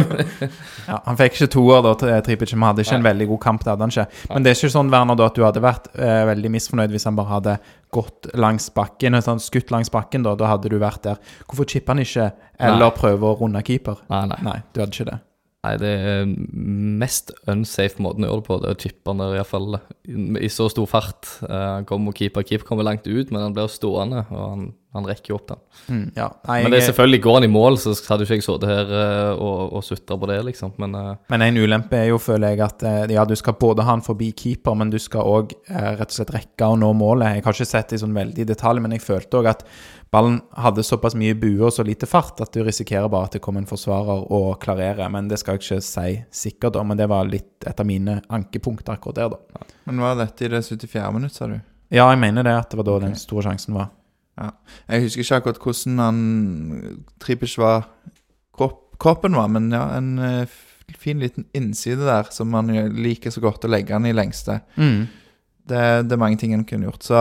[0.89, 3.65] Ja, Han fikk ikke toer da Tripic, men hadde ikke en veldig god kamp.
[3.65, 4.07] det hadde han ikke.
[4.33, 7.09] Men det er ikke sånn Werner, da, at du hadde vært eh, veldig misfornøyd hvis
[7.09, 7.57] han bare hadde
[7.95, 11.21] gått langs bakken, sånn, han skutt langs bakken, da, da hadde du vært der.
[11.49, 12.31] Hvorfor chipper han ikke,
[12.69, 14.01] eller prøver å runde keeper?
[14.13, 14.41] Nei, nei.
[14.49, 15.19] Nei, du hadde ikke det.
[15.67, 18.59] Nei, det er mest unsafe måten å gjøre det på.
[18.63, 19.79] Det er å chippe han der iallfall
[20.39, 21.27] i så stor fart.
[21.43, 22.47] Eh, Han kommer og keeper.
[22.47, 24.69] Keeper kommer langt ut, men han blir stående, og han,
[24.99, 25.61] han rekker jo opp den.
[25.89, 26.29] Mm, ja.
[26.49, 28.73] Nei, Men det er selvfølgelig går han i mål, så hadde jo ikke jeg sittet
[28.73, 30.75] her eh, og, og sutra på det, liksom.
[30.83, 33.87] Men eh, Men en ulempe er jo, føler jeg, at eh, ja, du skal både
[33.87, 37.39] ha han forbi keeper, men du skal òg rett og slett rekke å nå målet.
[37.39, 39.65] Jeg har ikke sett det i sånn veldig detalj, men jeg følte òg at
[40.11, 43.43] ballen hadde såpass mye bue og så lite fart at du risikerer bare at det
[43.45, 45.09] kommer en forsvarer og klarerer.
[45.13, 46.85] Men det skal jeg ikke si sikkert, da.
[46.87, 49.69] Men det var litt et av mine ankepunkter akkurat der, da.
[49.89, 51.05] Men var dette i det 74.
[51.15, 51.59] minutt, sa du?
[51.89, 53.89] Ja, jeg mener det, at det var da den store sjansen var.
[54.89, 56.19] Jeg husker ikke akkurat hvordan han
[57.23, 57.89] Tripic var
[58.57, 60.59] kropp, Kroppen var, men ja, en eh,
[60.99, 64.61] fin liten innside der som man liker så godt å legge han i lengste.
[64.75, 65.05] Mm.
[65.69, 67.07] Det, det er mange ting en kunne gjort.
[67.07, 67.21] Så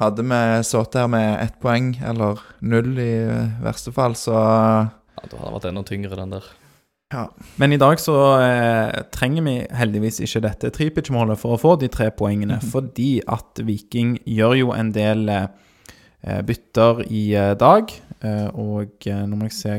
[0.00, 5.24] hadde vi sittet her med ett poeng, eller null i eh, verste fall, så ja,
[5.24, 6.48] da hadde det vært enda tyngre, den der.
[7.14, 7.26] ja.
[7.56, 11.88] Men i dag så eh, trenger vi heldigvis ikke dette Tripic-målet for å få de
[11.92, 15.48] tre poengene, fordi at Viking gjør jo en del eh,
[16.46, 17.92] bytter i eh, dag.
[18.24, 19.76] Eh, og eh, nå må jeg se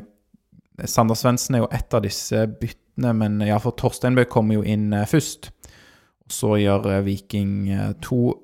[0.88, 4.92] Sander Svendsen er jo et av disse byttene, men ja, for Torsteinbø kommer jo inn
[4.94, 5.50] eh, først.
[6.30, 8.36] Så gjør eh, Viking eh, to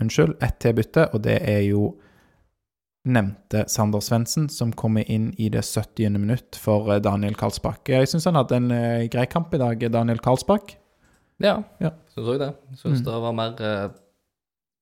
[0.00, 1.90] Unnskyld, ett til bytte, og det er jo
[3.10, 6.14] nevnte Sander Svendsen, som kommer inn i det 70.
[6.20, 7.88] minutt for eh, Daniel Karlsbakk.
[7.92, 10.76] Jeg syns han hadde en eh, grei kamp i dag, Daniel Karlsbakk.
[11.40, 11.90] Ja, Ja.
[12.14, 12.50] syns òg det.
[12.80, 13.04] Syns Mm.
[13.06, 13.52] det var mer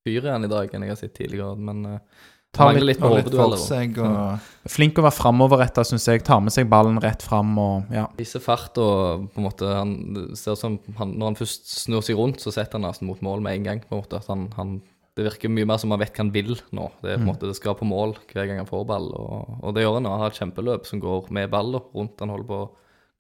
[0.09, 1.55] fyr i i dag enn jeg har sett tidligere.
[1.69, 4.39] Men uh, Tar mangler litt- litt litt for seg og
[4.73, 6.23] Flink å være framoverretta, syns jeg.
[6.25, 8.07] Tar med seg ballen rett fram og ja.
[8.17, 9.93] Viser fart og på en måte han,
[10.35, 13.45] ser som han, når han først snur seg rundt, så setter han nesten mot mål
[13.45, 13.83] med en gang.
[13.85, 14.79] på en måte at han, han
[15.19, 16.89] Det virker mye mer som han vet hva han vil nå.
[17.03, 17.31] Det er på en Mm.
[17.35, 19.09] måte, det skal på mål hver gang han får ball.
[19.13, 20.05] Og, og det gjør han.
[20.07, 22.21] Han har et kjempeløp som går med ball rundt.
[22.23, 22.71] Han holder på å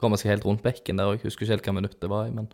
[0.00, 1.04] komme seg helt rundt bekken der.
[1.10, 1.20] òg.
[1.26, 2.48] Husker ikke helt hva minutt det var i, men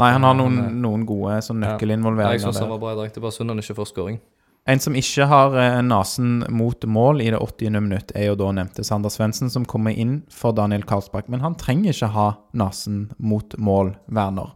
[0.00, 1.74] Nei, han har noen, eh, noen gode sånn ja.
[1.74, 3.10] jeg nøkkelinvolveringer syns han var bra i dag.
[3.14, 4.20] Det bare synd han ikke får skåring.
[4.68, 7.80] En som ikke har eh, nesen mot mål i det 80.
[7.80, 11.30] minutt, er jo da nevnte Sander Svendsen, som kommer inn for Daniel Karlsbakk.
[11.32, 14.52] Men han trenger ikke ha nesen mot mål, Werner.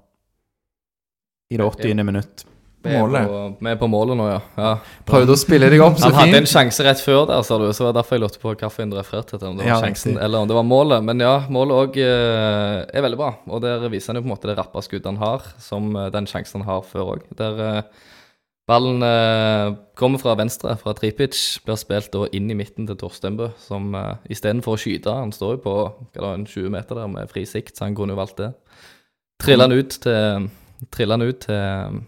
[1.52, 2.04] I det 80.
[2.04, 2.44] minutt.
[2.84, 3.28] Vi er Målet.
[3.30, 4.40] på, vi er på målet nå, ja.
[4.60, 4.70] ja.
[5.08, 6.18] Prøvde å spille deg opp så fint.
[6.18, 7.66] Han hadde en sjanse rett før der, sa du.
[7.72, 9.46] Så var det derfor jeg lurte på hvilken du refererte til.
[9.48, 11.06] Om det var Ja, sjansen eller om det var målet.
[11.08, 13.30] Men ja, målet òg er veldig bra.
[13.48, 16.10] Og der viser han jo på en måte det rappa skuddet han har, som eh,
[16.12, 17.24] den sjansen han har før òg.
[17.38, 18.04] Der eh,
[18.68, 23.50] ballen eh, kommer fra venstre, fra Tripic, blir spilt da inn i midten til Torstenbø,
[23.60, 27.10] som uh, istedenfor å skyte Han står jo på hva da, en 20 meter der
[27.12, 28.52] med fri sikt, så han kunne jo valgt det.
[29.42, 30.48] Triller han ut til,
[30.94, 32.02] triller han ut til eh,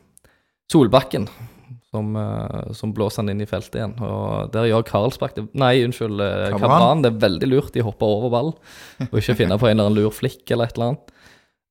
[0.72, 1.28] Solbakken,
[1.90, 3.96] som, eh, som blåser han inn i feltet igjen.
[4.02, 7.04] Og der gjør Karlsbakk det Nei, unnskyld, eh, Kabran.
[7.04, 7.72] Det er veldig lurt.
[7.74, 8.54] De hopper over ball,
[9.06, 11.12] og ikke finner på en eller annen lur flikk eller et eller annet.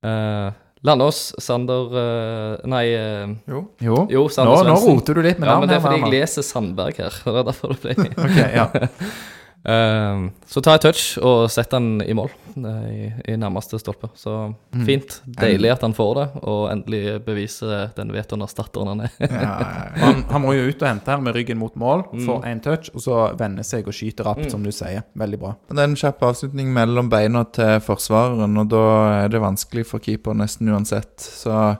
[0.06, 0.50] Uh,
[0.86, 3.62] Landås, Sander uh, Nei, uh, Jo.
[3.80, 4.92] Jo, jo, nå, Sander nå Svendsen.
[4.92, 7.16] roter du litt med Ja, men det er fordi jeg leser Sandberg her.
[7.24, 8.68] Det er derfor det ble Ok, ja.
[9.66, 14.08] Eh, Så tar jeg touch og setter den i mål eh, i, i nærmeste stolpe.
[14.14, 14.84] Så Mm.
[14.86, 15.20] fint.
[15.26, 19.10] Deilig at han får det, og endelig beviser den Veton-erstatteren han er.
[19.20, 19.54] Ja.
[20.02, 22.60] Han, han må jo ut og hente her med ryggen mot mål, Få får én
[22.62, 24.50] touch, og så vende seg og skyte rapt, Mm.
[24.50, 25.02] som du sier.
[25.16, 25.54] Veldig bra.
[25.70, 28.84] Det er en kjapp avslutning mellom beina til forsvareren, og da
[29.24, 31.16] er det vanskelig for keeper nesten uansett.
[31.18, 31.78] Så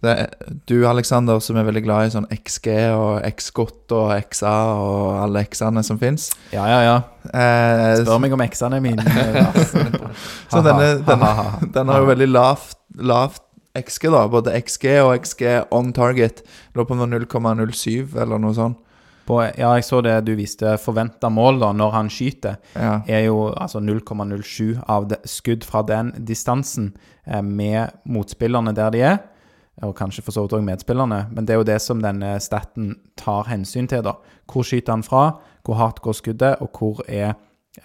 [0.00, 0.30] Det er,
[0.70, 5.42] du, Alexander, som er veldig glad i sånn XG og XGOT og XA og alle
[5.44, 6.30] X-ene som fins.
[6.54, 6.94] Ja, ja, ja.
[7.28, 9.04] Eh, Spør meg om eksene mine.
[10.50, 11.32] Så denne, denne,
[11.74, 13.42] den har jo veldig lavt, lavt
[13.76, 14.22] XG, da.
[14.32, 15.44] Både XG og XG
[15.76, 16.40] on target.
[16.74, 18.80] Lå på noe 0,07 eller noe sånt.
[19.28, 20.72] På, ja, jeg så det du viste.
[20.82, 22.96] Forventa mål da, når han skyter, Ja.
[23.06, 26.94] er jo altså 0,07 av det, skudd fra den distansen
[27.28, 29.20] eh, med motspillerne der de er.
[29.82, 31.22] Og kanskje for så vidt òg medspillerne.
[31.32, 34.02] Men det er jo det som denne staten tar hensyn til.
[34.04, 34.16] da.
[34.50, 37.34] Hvor skyter han fra, hvor hardt går skuddet, og hvor er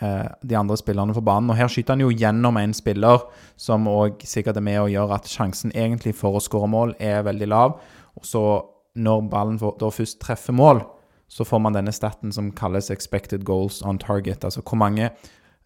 [0.01, 1.49] eh, de andre spillerne på banen.
[1.49, 3.23] Og Her skyter han jo gjennom en spiller,
[3.55, 7.23] som òg sikkert er med å gjøre at sjansen egentlig for å skåre mål er
[7.23, 7.79] veldig lav.
[8.15, 8.43] Og så,
[8.95, 10.83] når ballen da først treffer mål,
[11.27, 14.43] så får man denne staten som kalles expected goals on target.
[14.43, 15.09] Altså hvor mange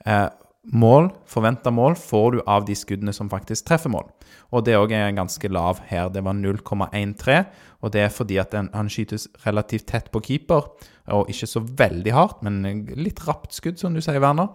[0.06, 0.30] eh,
[0.64, 4.10] mål, forventa mål, får du av de skuddene som faktisk treffer mål.
[4.52, 6.10] Og det òg er ganske lav her.
[6.14, 7.48] Det var 0,13.
[7.80, 10.68] Og det er fordi at den, han skytes relativt tett på keeper,
[11.16, 14.52] og ikke så veldig hardt, men litt rapt skudd, som du sier, Werner.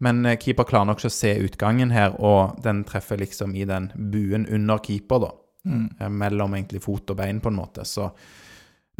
[0.00, 3.66] Men eh, keeper klarer nok ikke å se utgangen her, og den treffer liksom i
[3.68, 5.34] den buen under keeper, da.
[5.68, 6.14] Mm.
[6.16, 7.84] Mellom egentlig fot og bein, på en måte.
[7.84, 8.08] Så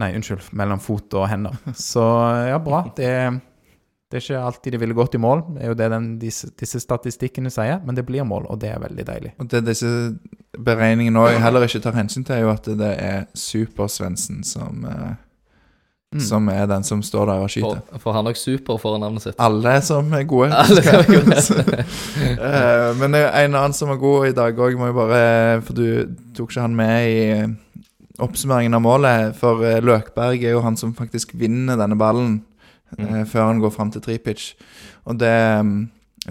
[0.00, 0.46] Nei, unnskyld.
[0.56, 1.56] Mellom fot og hender.
[1.76, 2.02] Så
[2.48, 2.84] ja, bra.
[2.96, 3.10] Det,
[4.11, 6.49] det er ikke alltid de ville gått i mål, det er jo det den, disse,
[6.59, 9.31] disse statistikkene sier, men det blir mål, og det er veldig deilig.
[9.38, 9.87] Og det disse
[10.59, 15.12] beregningene òg heller ikke tar hensyn til, er jo at det er Super-Svendsen som, eh,
[16.12, 16.20] Mm.
[16.27, 17.83] som er den som står der og skyter.
[17.92, 19.37] For, for han er nok super foran navnet sitt.
[19.38, 20.49] Alle som er gode.
[20.51, 21.85] Alle som er gode.
[22.40, 26.11] Eh, Men en annen som er god i dag òg, må jo bare For du
[26.35, 27.55] tok ikke han med i
[28.18, 29.37] oppsummeringen av målet.
[29.38, 32.40] For eh, Løkberg er jo han som faktisk vinner denne ballen
[32.98, 34.53] eh, før han går fram til trepitch.
[35.07, 35.74] Og det mm,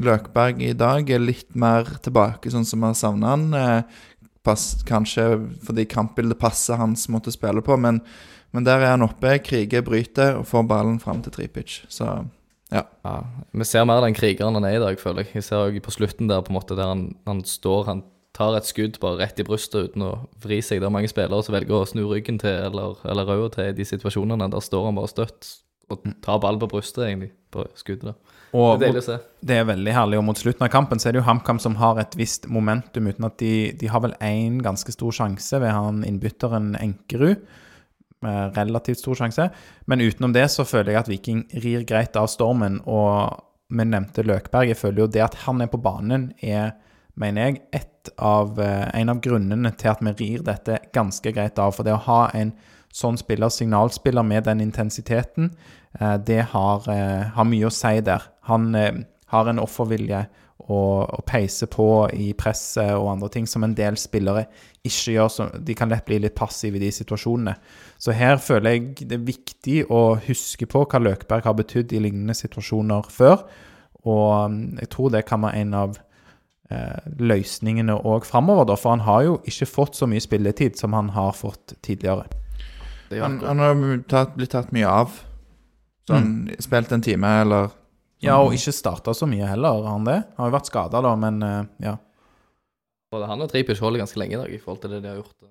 [0.06, 3.48] Løkberg i dag er litt mer tilbake, sånn som vi har savna han.
[3.58, 4.02] Eh,
[4.46, 5.26] pass, kanskje
[5.66, 8.02] fordi kampbildet passer hans måte å spille på, men,
[8.56, 11.84] men der er han oppe, kriger, bryter og får ballen fram til trepitch.
[11.92, 12.10] Så
[12.70, 12.84] Ja,
[13.52, 15.40] Vi ser mer den krigeren han er i dag, føler jeg.
[15.40, 18.56] Jeg ser også på slutten der på en måte der han, han står Han tar
[18.56, 20.12] et skudd bare rett i brystet uten å
[20.44, 20.80] vri seg.
[20.80, 23.74] Det er mange spillere som velger å snu ryggen til eller, eller røde til i
[23.74, 24.52] de situasjonene.
[24.54, 25.50] Der står han bare støtt
[25.94, 28.12] og tar ball på brystet, egentlig, på skuddet.
[28.12, 28.36] da.
[28.52, 30.18] Det er det er veldig herlig.
[30.18, 33.10] Og mot slutten av kampen så er det jo HamKam som har et visst momentum,
[33.10, 37.44] uten at de, de har vel én ganske stor sjanse ved han innbytteren Enkerud.
[38.26, 39.46] Med relativt stor sjanse.
[39.88, 42.82] Men utenom det så føler jeg at Viking rir greit av stormen.
[42.90, 43.38] Og
[43.70, 44.74] vi nevnte Løkberg.
[44.74, 46.74] Jeg føler jo det at han er på banen, er,
[47.20, 51.60] mener jeg, et av, eh, en av grunnene til at vi rir dette ganske greit
[51.62, 51.76] av.
[51.78, 52.52] For det å ha en
[52.92, 58.28] sånn spiller, signalspiller med den intensiteten, eh, det har, eh, har mye å si der.
[58.50, 59.02] Han eh,
[59.34, 60.26] har en offervilje
[60.70, 64.46] og, og peiser på i presset og andre ting som en del spillere
[64.86, 65.32] ikke gjør.
[65.34, 67.56] Så de kan lett bli litt passive i de situasjonene.
[67.98, 72.04] Så her føler jeg det er viktig å huske på hva Løkberg har betydd i
[72.06, 73.42] lignende situasjoner før.
[74.06, 75.98] Og mm, jeg tror det kan være en av
[76.72, 81.12] eh, løsningene òg framover, for han har jo ikke fått så mye spilletid som han
[81.18, 82.30] har fått tidligere.
[83.10, 85.18] Er Han, han har tatt, blitt tatt mye av.
[86.10, 87.70] Sånn spilt en time, eller
[88.26, 90.18] Ja, og ikke starta så mye heller, har han det?
[90.36, 91.96] Han har jo vært skada, da, men eh, ja.
[93.14, 95.22] Både han og Tripic holder ganske lenge i dag i forhold til det de har
[95.22, 95.48] gjort.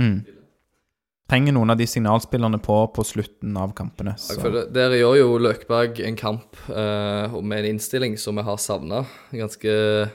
[0.00, 0.14] Mm.
[1.28, 4.12] Trenger noen av de signalspillerne på på slutten av kampene.
[4.18, 4.40] Jeg Så.
[4.44, 9.04] føler, Der gjør jo Løkberg en kamp eh, med en innstilling som vi har savna
[9.32, 10.10] ganske,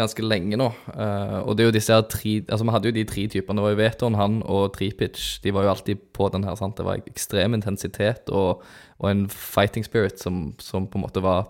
[0.00, 0.66] ganske lenge nå.
[0.88, 3.60] Uh, og det er jo disse her tre Altså Vi hadde jo de tre typene.
[3.60, 5.20] Det var jo Veton, han og Tripic.
[5.44, 6.56] De var jo alltid på den her.
[6.58, 6.76] sant?
[6.78, 8.64] Det var ekstrem intensitet og,
[8.98, 11.48] og en fighting spirit som, som på en måte var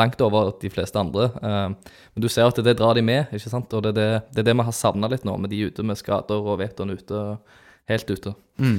[0.00, 1.28] langt over de fleste andre.
[1.44, 3.72] Uh, men du ser at det drar de med, ikke sant?
[3.76, 5.84] Og det er det, det, er det vi har savna litt nå, med de ute
[5.86, 7.22] med skader og Veton ute,
[7.92, 8.34] helt ute.
[8.58, 8.78] Mm.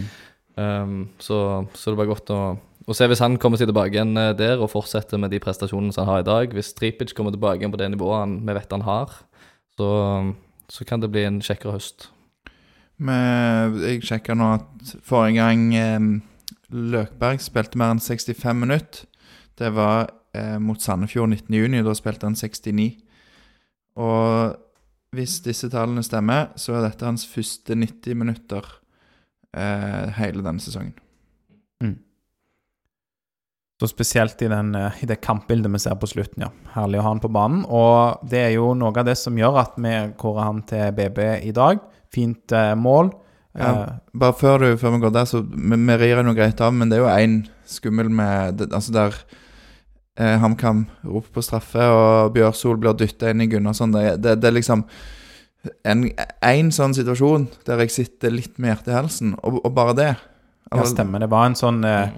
[0.54, 1.38] Um, så,
[1.74, 2.42] så det var godt å,
[2.84, 5.94] å se hvis han kommer seg tilbake igjen eh, der og fortsetter med de prestasjonene
[5.96, 6.56] som han har i dag.
[6.56, 9.14] Hvis Tripic kommer tilbake igjen på det nivået han, vi vet han har,
[9.78, 9.90] så,
[10.72, 12.10] så kan det bli en kjekkere høst.
[13.04, 16.10] Men jeg sjekka nå at forrige gang eh,
[16.74, 19.08] Løkberg spilte mer enn 65 minutter.
[19.60, 21.80] Det var eh, mot Sandefjord 19.6.
[21.88, 22.90] Da spilte han 69.
[24.04, 24.60] Og
[25.14, 28.66] hvis disse tallene stemmer, så er dette hans første 90 minutter
[29.54, 30.96] eh, hele denne sesongen.
[33.82, 36.52] Så spesielt i, den, eh, i det kampbildet vi ser på slutten, ja.
[36.76, 37.66] Herlig å ha han på banen.
[37.66, 41.20] Og det er jo noe av det som gjør at vi kårer han til BB
[41.50, 41.82] i dag.
[42.14, 43.12] Fint eh, mål.
[43.14, 43.22] Ja,
[43.54, 46.74] Eh, bare før, du, før vi går der, så vi, vi rir noe greit av,
[46.74, 47.36] men det er jo én
[47.70, 49.18] skummel med det, Altså der
[50.18, 53.94] eh, HamKam roper på straffe, og Bjørsol blir dytta inn i Gunnarsson.
[53.94, 54.88] Det, det, det er liksom
[55.86, 56.08] en,
[56.42, 60.12] en sånn situasjon der jeg sitter litt med hjertet i halsen, og, og bare det.
[60.74, 61.22] Ja, stemmer.
[61.22, 62.10] Det var en sånn eh,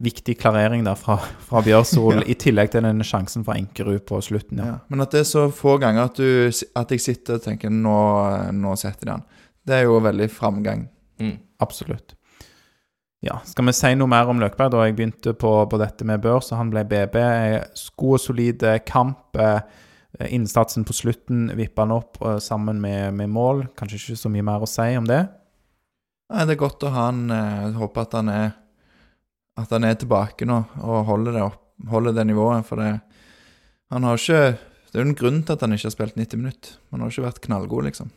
[0.00, 4.62] viktig klarering der fra, fra Bjørsol, i tillegg til den sjansen fra Enkerud på slutten.
[4.62, 4.70] ja.
[4.70, 4.78] Ja.
[4.88, 6.48] Men at det er så få ganger at, du,
[6.80, 7.98] at jeg sitter og tenker nå,
[8.56, 9.26] nå setter de den,
[9.66, 10.88] Det er jo veldig framgang.
[11.20, 11.36] Mm.
[11.60, 12.14] Absolutt.
[13.20, 14.70] Ja, Skal vi si noe mer om Løkberg?
[14.72, 17.18] da Jeg begynte på, på dette med børs, og han ble BB.
[17.76, 19.36] Sko God og solid eh, kamp.
[19.36, 19.60] eh,
[20.32, 23.66] Innsatsen på slutten vippa han opp eh, sammen med, med mål.
[23.76, 25.20] Kanskje ikke så mye mer å si om det.
[26.30, 28.50] Nei, det er godt å ha han eh, håper at han er
[29.58, 31.58] At han er tilbake nå og holder det opp
[31.88, 33.00] Holder det nivået, for det
[33.90, 34.58] Han har ikke
[34.92, 36.72] Det er jo en grunn til at han ikke har spilt 90 minutter.
[36.90, 38.10] Han har ikke vært knallgod, liksom.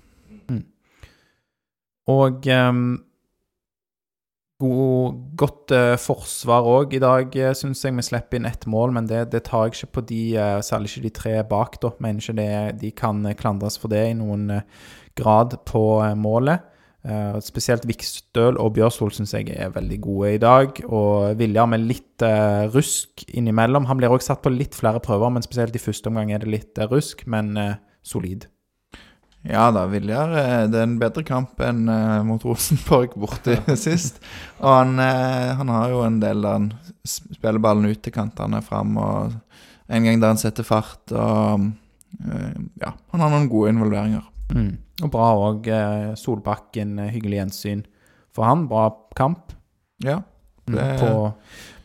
[2.10, 2.80] Og um,
[4.60, 7.96] god, godt uh, forsvar òg i dag, uh, syns jeg.
[7.96, 10.92] Vi slipper inn ett mål, men det, det tar jeg ikke på de, uh, særlig
[10.92, 11.80] ikke de tre bak.
[11.84, 11.94] da.
[12.04, 16.16] Mener ikke det, de kan eh, klandres for det i noen uh, grad på eh,
[16.18, 16.70] målet.
[17.04, 20.80] Eh, spesielt Vikstøl og Bjørsvold syns jeg er veldig gode i dag.
[20.88, 23.90] Og Viljar med litt uh, rusk innimellom.
[23.90, 26.54] Han blir også satt på litt flere prøver, men spesielt i første omgang er det
[26.54, 27.58] litt uh, rusk, men
[28.04, 28.48] solid.
[29.44, 30.32] Ja da, Viljar
[30.72, 31.82] Det er en bedre kamp enn
[32.24, 34.24] mot Rosenborg borte sist.
[34.62, 36.70] Og han, han har jo en del der han
[37.04, 39.36] spiller ballen ut til kantene fram, og
[39.92, 41.72] en gang der han setter fart, og
[42.80, 44.30] Ja, han har noen gode involveringer.
[44.54, 44.78] Mm.
[45.04, 45.68] Og bra òg.
[45.68, 47.86] Eh, Solbakken, eh, hyggelig gjensyn
[48.34, 48.68] for han.
[48.70, 49.52] Bra kamp.
[50.04, 50.20] Ja.
[50.68, 50.76] Mm.
[50.76, 51.34] Det- På,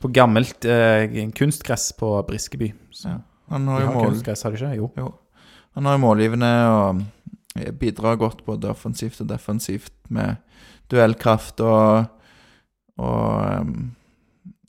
[0.00, 2.72] på gammelt eh, kunstgress på Briskeby.
[2.90, 3.18] Så, Ja.
[3.48, 4.76] Han har jo mål, kunstgress, har ikke?
[4.98, 5.14] Jo.
[5.74, 7.02] han har jo målgivende og
[7.56, 10.36] eh, bidrar godt både offensivt og defensivt med
[10.90, 12.04] duellkraft og,
[12.98, 13.94] og um,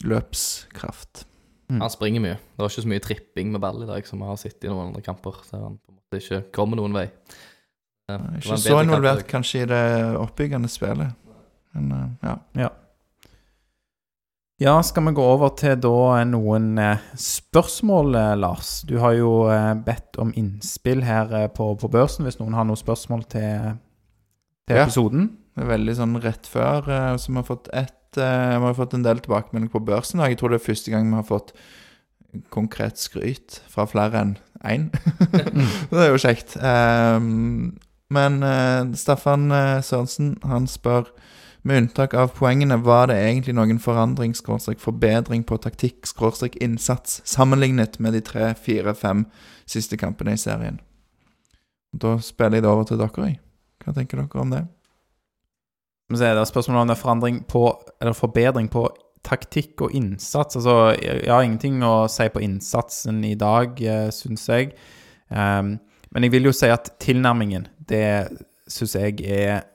[0.03, 1.25] løpskraft.
[1.69, 1.81] Mm.
[1.81, 2.37] Han springer mye.
[2.39, 4.69] Det var ikke så mye tripping med ball i dag som vi har sett i
[4.71, 5.31] noen andre kamper.
[5.45, 7.03] Så han på en måte ikke kommer noen vei.
[7.05, 7.98] Eh, det var en
[8.39, 9.81] Ikke så involvert kanskje i det
[10.19, 11.15] oppbyggende spillet.
[11.75, 11.91] Men
[12.23, 12.69] eh, ja.
[14.59, 18.81] Ja, skal vi gå over til da noen eh, spørsmål, eh, Lars?
[18.89, 22.67] Du har jo eh, bedt om innspill her eh, på, på børsen, hvis noen har
[22.67, 23.77] noen spørsmål til,
[24.67, 24.83] til Ja.
[24.83, 25.29] episoden.
[25.55, 28.75] Det er veldig sånn rett før eh, Så vi har fått ett eh, Vi har
[28.77, 30.21] fått en del tilbakemelding på børsen.
[30.27, 31.53] Jeg tror det er første gang vi har fått
[32.53, 34.35] konkret skryt fra flere enn
[34.67, 34.89] én.
[35.89, 36.57] det er jo kjekt.
[36.61, 37.77] Ehm,
[38.09, 41.11] men uh, Staffan uh, Sørensen han spør
[41.67, 47.19] med unntak av poengene, var det egentlig noen forandring, skråstrek forbedring på taktikk, skråstrek innsats,
[47.27, 49.25] sammenlignet med de tre, fire, fem
[49.69, 50.79] siste kampene i serien?
[51.91, 53.33] Da spiller jeg det over til dere.
[53.83, 54.63] Hva tenker dere om det?
[56.09, 57.63] Så er Det er spørsmål om det er forandring på,
[58.01, 58.87] eller forbedring på
[59.23, 60.55] taktikk og innsats.
[60.55, 64.73] Altså, jeg har ingenting å si på innsatsen i dag, eh, syns jeg.
[65.31, 65.79] Ehm,
[66.11, 68.05] men jeg vil jo si at tilnærmingen, det
[68.69, 69.65] syns jeg er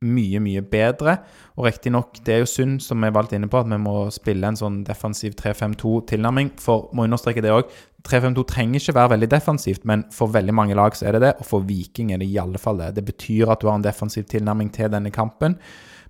[0.00, 1.18] mye, mye bedre.
[1.58, 4.48] Og riktignok, det er jo synd, som jeg valgte inne på, at vi må spille
[4.48, 6.54] en sånn defensiv 3-5-2-tilnærming.
[6.60, 7.72] For må understreke det òg,
[8.08, 11.34] 3-5-2 trenger ikke være veldig defensivt, men for veldig mange lag så er det det,
[11.42, 12.94] og for Viking er det i alle fall det.
[12.96, 15.58] Det betyr at du har en defensiv tilnærming til denne kampen.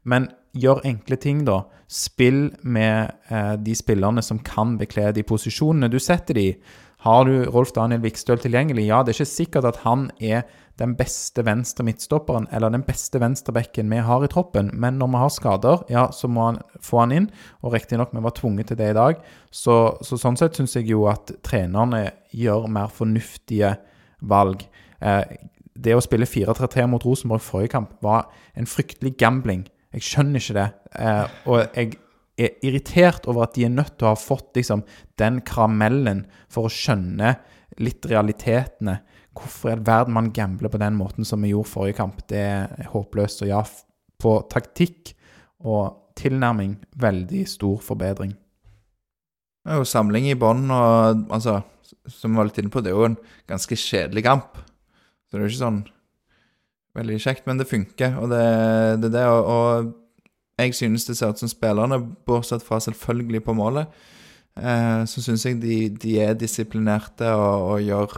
[0.07, 1.65] Men gjør enkle ting, da.
[1.91, 6.55] Spill med eh, de spillerne som kan bekle de posisjonene du setter de i.
[7.01, 8.85] Har du Rolf Daniel Vikstøl tilgjengelig?
[8.91, 10.43] Ja, det er ikke sikkert at han er
[10.81, 15.21] den beste venstre midtstopperen eller den beste venstrebekken vi har i troppen, men når vi
[15.23, 17.29] har skader, ja, så må han få han inn.
[17.65, 19.21] Og riktignok, vi var tvunget til det i dag.
[19.53, 23.75] Så, så sånn sett syns jeg jo at trenerne gjør mer fornuftige
[24.21, 24.65] valg.
[25.01, 25.25] Eh,
[25.81, 29.65] det å spille 4-3-3 mot Rosenborg forrige kamp var en fryktelig gambling.
[29.97, 30.69] Jeg skjønner ikke det.
[31.01, 31.97] Eh, og jeg
[32.41, 34.83] er irritert over at de er nødt til å ha fått liksom,
[35.21, 37.35] den karamellen for å skjønne
[37.81, 38.99] litt realitetene.
[39.37, 42.43] Hvorfor i all verden man gambler på den måten som vi gjorde forrige kamp, det
[42.43, 43.45] er håpløst.
[43.45, 43.63] Og ja,
[44.21, 45.15] på taktikk
[45.65, 48.35] og tilnærming veldig stor forbedring.
[49.61, 51.61] Det er jo samling i bånn, og altså,
[52.09, 54.61] som vi var litt inne på, det er jo en ganske kjedelig kamp.
[55.29, 55.83] Så det er jo ikke sånn
[56.99, 58.45] veldig kjekt, men det funker, og det
[59.03, 59.27] det er det.
[59.31, 59.91] Og, og
[60.61, 63.89] jeg synes det ser ut som spillerne, bortsett fra selvfølgelig på målet,
[64.59, 68.15] eh, så synes jeg de, de er disiplinerte og, og gjør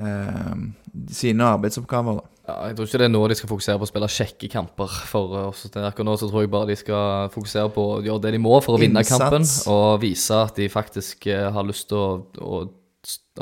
[0.00, 0.56] eh,
[1.12, 2.32] sine arbeidsoppgaver, da.
[2.46, 4.92] Ja, jeg tror ikke det er nå de skal fokusere på å spille kjekke kamper.
[5.10, 5.64] For oss.
[5.66, 8.60] Akkurat nå så tror jeg bare de skal fokusere på å gjøre det de må
[8.62, 9.18] for å vinne Innsats.
[9.18, 9.48] kampen.
[9.72, 12.06] Og vise at de faktisk eh, har lyst til å,
[12.38, 12.60] å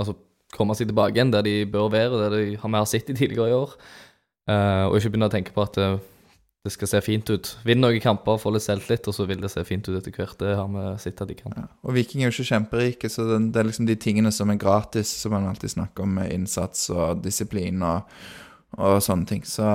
[0.01, 0.16] altså,
[0.57, 3.53] komme seg tilbake igjen der de bør være, der de har mer sett i tidligere
[3.53, 3.77] i år.
[4.49, 6.01] Eh, og ikke begynne å tenke på at eh,
[6.65, 7.49] det skal se fint ut.
[7.69, 10.39] Vinn noen kamper, få litt selvtillit, og så vil det se fint ut etter hvert.
[10.41, 11.53] Det har vi sett at de kan.
[11.61, 11.67] Ja.
[11.85, 14.57] Og Viking er jo ikke kjemperike, så det, det er liksom de tingene som er
[14.62, 18.17] gratis, som man alltid snakker om, med innsats og disiplin og,
[18.79, 19.45] og sånne ting.
[19.45, 19.69] Så,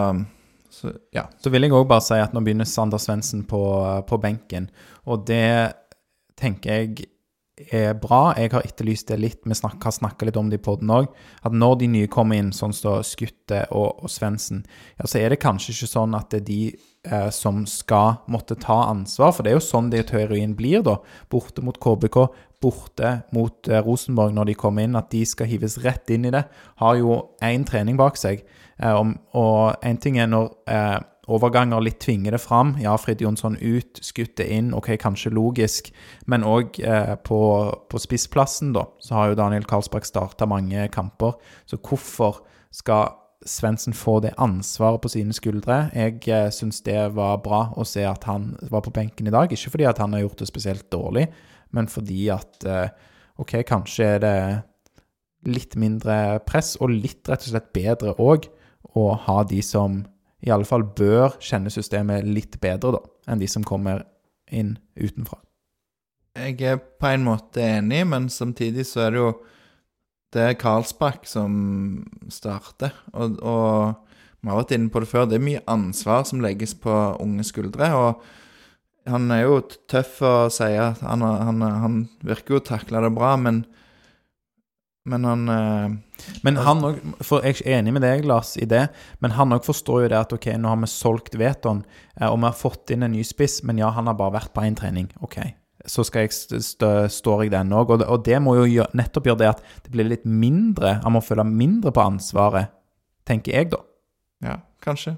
[0.74, 1.28] så ja.
[1.38, 3.62] Så vil jeg òg bare si at nå begynner Sander Svendsen på,
[4.10, 4.72] på benken,
[5.06, 5.46] og det
[6.42, 7.12] tenker jeg
[7.72, 8.34] er bra.
[8.38, 9.39] Jeg har etterlyst det litt.
[9.43, 11.10] Vi snak, har snakka litt om det i poden òg.
[11.45, 14.64] At når de nye kommer inn, sånn som Skutte og, og Svendsen,
[14.97, 16.62] ja, så er det kanskje ikke sånn at det er de
[17.10, 19.34] eh, som skal måtte ta ansvar.
[19.36, 20.97] For det er jo sånn det teorien blir, da.
[21.32, 22.22] Borte mot KBK,
[22.64, 24.97] borte mot eh, Rosenborg når de kommer inn.
[24.99, 26.45] At de skal hives rett inn i det.
[26.84, 28.45] Har jo én trening bak seg.
[28.80, 30.99] Eh, om, og én ting er når eh,
[31.30, 32.74] overganger litt tvinger det fram.
[32.82, 35.92] Ja, Frid Jonsson ut, skutte inn, ok, kanskje logisk.
[36.30, 37.40] Men òg eh, på,
[37.90, 41.38] på spissplassen, da, så har jo Daniel Karlsberg starta mange kamper.
[41.70, 42.44] Så hvorfor
[42.76, 43.16] skal
[43.48, 45.86] Svendsen få det ansvaret på sine skuldre?
[45.96, 49.54] Jeg eh, syns det var bra å se at han var på benken i dag.
[49.54, 51.30] Ikke fordi at han har gjort det spesielt dårlig,
[51.72, 52.90] men fordi at eh,
[53.40, 54.38] ok, kanskje er det
[55.48, 58.50] litt mindre press, og litt rett og slett bedre òg,
[58.98, 60.02] å ha de som
[60.46, 64.06] i alle fall bør kjenne systemet litt bedre da, enn de som kommer
[64.52, 65.42] inn utenfra.
[66.40, 69.32] Jeg er på en måte enig, men samtidig så er det jo
[70.30, 71.54] Det er Karlsbakk som
[72.30, 73.96] starter, og, og
[74.44, 75.26] vi har vært inne på det før.
[75.26, 77.90] Det er mye ansvar som legges på unge skuldre.
[77.98, 78.22] og
[79.10, 83.12] han er jo tøff og sier at han, han, han virker jo å takle det
[83.16, 83.64] bra, men
[85.10, 88.88] men han eh, Men han òg For jeg er enig med deg, Lars, i det,
[89.24, 91.84] men han òg forstår jo det at ok, nå har vi solgt Veton,
[92.20, 94.53] eh, og vi har fått inn en ny spiss, men ja, han har bare vært
[94.55, 95.10] på én trening.
[95.26, 95.39] Ok,
[95.89, 96.89] så skal jeg st st
[97.20, 97.93] står jeg den òg.
[97.95, 101.16] Og, og, det må jo gjøre, nettopp gjøre det at det blir litt mindre Han
[101.16, 102.74] må føle mindre på ansvaret,
[103.28, 103.84] tenker jeg, da.
[104.45, 105.18] Ja, kanskje.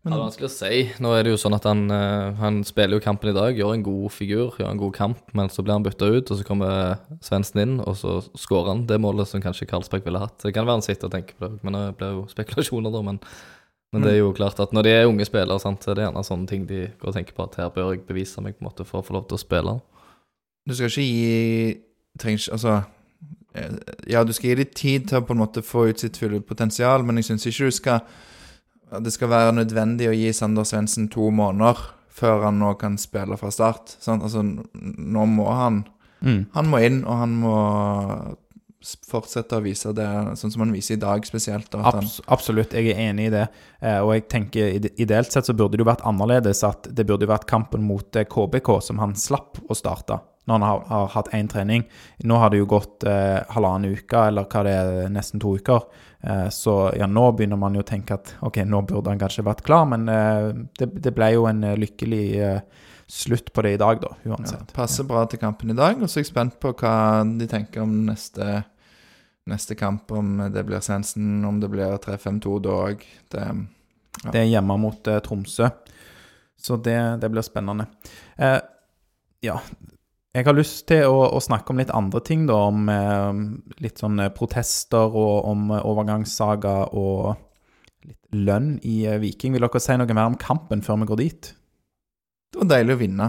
[0.00, 0.76] Men, det er vanskelig å si.
[1.04, 3.74] Nå er det jo sånn at han, uh, han spiller jo kampen i dag, gjør
[3.76, 6.46] en god figur, gjør en god kamp, men så blir han bytta ut, og så
[6.48, 6.94] kommer
[7.24, 10.38] Svendsen inn, og så skårer han det målet som kanskje Karlsberg ville hatt.
[10.40, 13.02] Det kan være han sitter og tenker på det, men det blir jo spekulasjoner, da.
[13.10, 13.20] Men,
[13.92, 16.08] men, det er jo klart at når de er unge spillere, sant, så er det
[16.08, 18.64] gjerne sånne ting de går og tenker på at her bør jeg bevise meg på
[18.64, 19.76] en måte for å få lov til å spille.
[20.64, 21.76] Du skal ikke gi
[22.20, 22.80] trenger Altså
[23.54, 23.76] eh,
[24.08, 26.40] Ja, du skal gi dem tid til å på en måte få ut sitt fulle
[26.40, 28.28] potensial, men jeg syns ikke du skal
[28.98, 31.78] det skal være nødvendig å gi Sander Svendsen to måneder
[32.20, 33.94] før han nå kan spille fra start.
[34.02, 34.24] Sant?
[34.26, 35.84] Altså, nå må han
[36.20, 36.40] mm.
[36.56, 37.56] Han må inn, og han må
[38.80, 40.06] fortsette å vise det
[40.40, 41.74] sånn som han viser i dag, spesielt.
[41.76, 43.44] Abs absolutt, jeg er enig i det.
[43.80, 46.64] Eh, og jeg tenker ideelt sett så burde det jo vært annerledes.
[46.66, 50.56] At det burde jo vært kampen mot KBK eh, som han slapp å starte når
[50.56, 51.84] han har, har hatt én trening.
[52.26, 55.84] Nå har det jo gått eh, halvannen uke, eller hva det er, nesten to uker.
[56.20, 59.44] Eh, så ja, nå begynner man jo å tenke at ok, nå burde han kanskje
[59.46, 63.74] vært klar, men eh, det, det, ble jo en eh, lykkelig eh, slutt på det
[63.76, 64.68] i dag, da, uansett.
[64.68, 66.94] Ja, passer bra til kampen i dag, og så er jeg spent på hva
[67.24, 68.62] de tenker om neste,
[69.50, 70.12] neste kamp.
[70.12, 73.06] Om det blir Sensen, om det blir 3-5-2 da òg.
[73.32, 73.46] Det,
[74.20, 74.28] ja.
[74.28, 75.72] det, er hjemme mot Tromsø,
[76.60, 77.88] så det, det blir spennende.
[79.40, 79.56] ja,
[80.36, 82.58] jeg har lyst til å, å, snakke om litt andre ting, da.
[82.70, 83.40] Om eh,
[83.82, 87.34] litt sånn protester og om overgangssaga og
[88.06, 89.56] litt lønn i eh, Viking.
[89.56, 91.52] Vil dere si noe mer om kampen før vi går dit?
[92.50, 93.28] Det var deilig å vinne.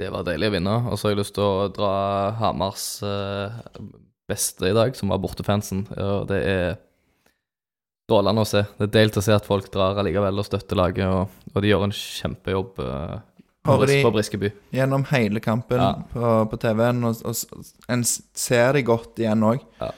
[0.00, 0.76] Det var deilig å vinne.
[0.90, 1.94] Og så har jeg lyst til å dra
[2.40, 3.58] Hamars eh,
[4.30, 5.86] beste i dag, som var bortefansen.
[5.94, 6.78] Og det er
[8.08, 8.64] strålende å se.
[8.78, 11.70] Det er deilig å se at folk drar allikevel og støtter laget, og, og de
[11.70, 12.80] gjør en kjempejobb.
[12.82, 13.18] Eh,
[13.68, 14.48] Hører de på Briskeby.
[14.72, 15.92] gjennom hele kampen ja.
[16.12, 19.64] på, på TV-en, og, og, en ser de godt igjen òg.
[19.82, 19.90] Ja.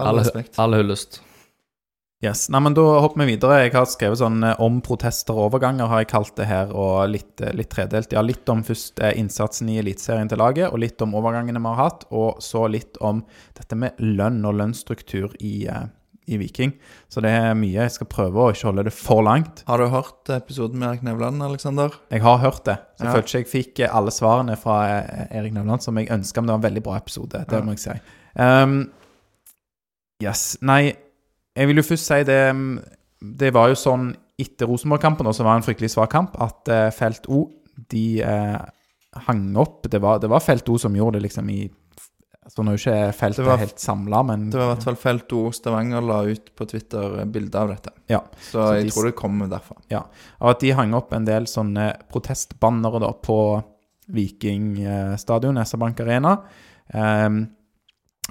[0.00, 0.56] All respekt.
[0.58, 1.20] All hyllest.
[2.24, 2.48] Yes.
[2.50, 3.60] Nei, men Da hopper vi videre.
[3.62, 7.12] Jeg har skrevet sånn eh, om protester og overganger, har jeg kalt det her, og
[7.12, 8.10] litt, eh, litt tredelt.
[8.14, 11.70] Ja, litt om først eh, innsatsen i Eliteserien til laget, og litt om overgangene vi
[11.70, 13.22] har hatt, og så litt om
[13.54, 15.68] dette med lønn og lønnsstruktur i,
[16.28, 16.74] i Viking.
[17.10, 17.74] Så det er mye.
[17.80, 19.64] Jeg skal prøve å ikke holde det for langt.
[19.68, 21.96] Har du hørt episoden med Erik Nevland, Aleksander?
[22.12, 22.76] Jeg har hørt det.
[22.98, 23.16] Så jeg ja.
[23.16, 26.56] følte ikke jeg fikk alle svarene fra eh, Erik Nevland som jeg ønska, men det
[26.56, 27.42] var en veldig bra episode.
[27.48, 27.64] Det ja.
[27.64, 27.98] må jeg si.
[28.38, 28.78] Um,
[30.22, 30.46] yes.
[30.68, 30.82] Nei,
[31.58, 32.40] jeg vil jo først si det
[33.40, 37.26] Det var jo sånn etter Rosenborg-kampen, som var en fryktelig svak kamp, at uh, Felt
[37.26, 37.48] O
[37.90, 38.60] de uh,
[39.26, 39.88] hang opp.
[39.90, 41.64] Det var, det var Felt O som gjorde det liksom i
[42.48, 44.96] så nå er jo ikke feltet var, helt samla, men Det var i hvert fall
[44.96, 47.92] Felt O Stavanger la ut på Twitter bilde av dette.
[48.08, 48.22] Ja.
[48.40, 49.76] Så, så jeg de, tror det kommer derfra.
[49.92, 50.06] Ja.
[50.40, 53.38] Og at de hang opp en del sånne protestbannere da på
[54.16, 56.38] Vikingstadion, SR-Bank Arena.
[56.94, 57.42] Um,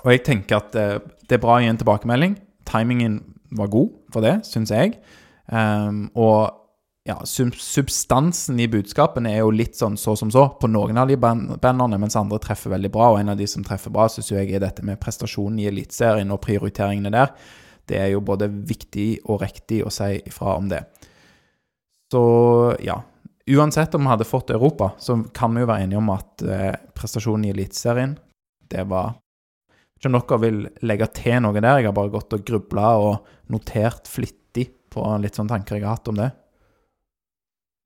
[0.01, 0.97] og jeg tenker at uh,
[1.29, 2.37] det er bra å gi en tilbakemelding.
[2.67, 3.19] Timingen
[3.57, 4.97] var god for det, syns jeg.
[5.45, 6.66] Um, og
[7.07, 11.15] ja, substansen i budskapene er jo litt sånn så som så på noen av de
[11.15, 13.13] bandene, mens andre treffer veldig bra.
[13.13, 16.33] Og en av de som treffer bra, syns jeg er dette med prestasjonen i Eliteserien
[16.35, 17.31] og prioriteringene der.
[17.87, 20.81] Det er jo både viktig og riktig å si ifra om det.
[22.11, 22.23] Så
[22.83, 22.97] ja.
[23.47, 26.73] Uansett om vi hadde fått Europa, så kan vi jo være enige om at eh,
[26.91, 28.17] prestasjonen i Eliteserien,
[28.67, 29.15] det var
[29.97, 31.79] Ikke om dere vil legge til noe der.
[31.79, 35.95] Jeg har bare gått og grubla og notert flittig på litt sånne tanker jeg har
[35.95, 36.27] hatt om det.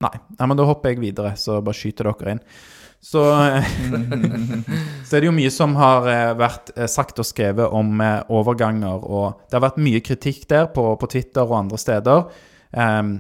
[0.02, 0.14] Nei.
[0.38, 2.46] Nei, men da hopper jeg videre, så bare skyter dere inn.
[3.02, 3.22] Så,
[5.08, 8.20] så er det jo mye som har eh, vært eh, sagt og skrevet om eh,
[8.30, 12.28] overganger, og det har vært mye kritikk der på, på Twitter og andre steder.
[12.72, 13.16] Um,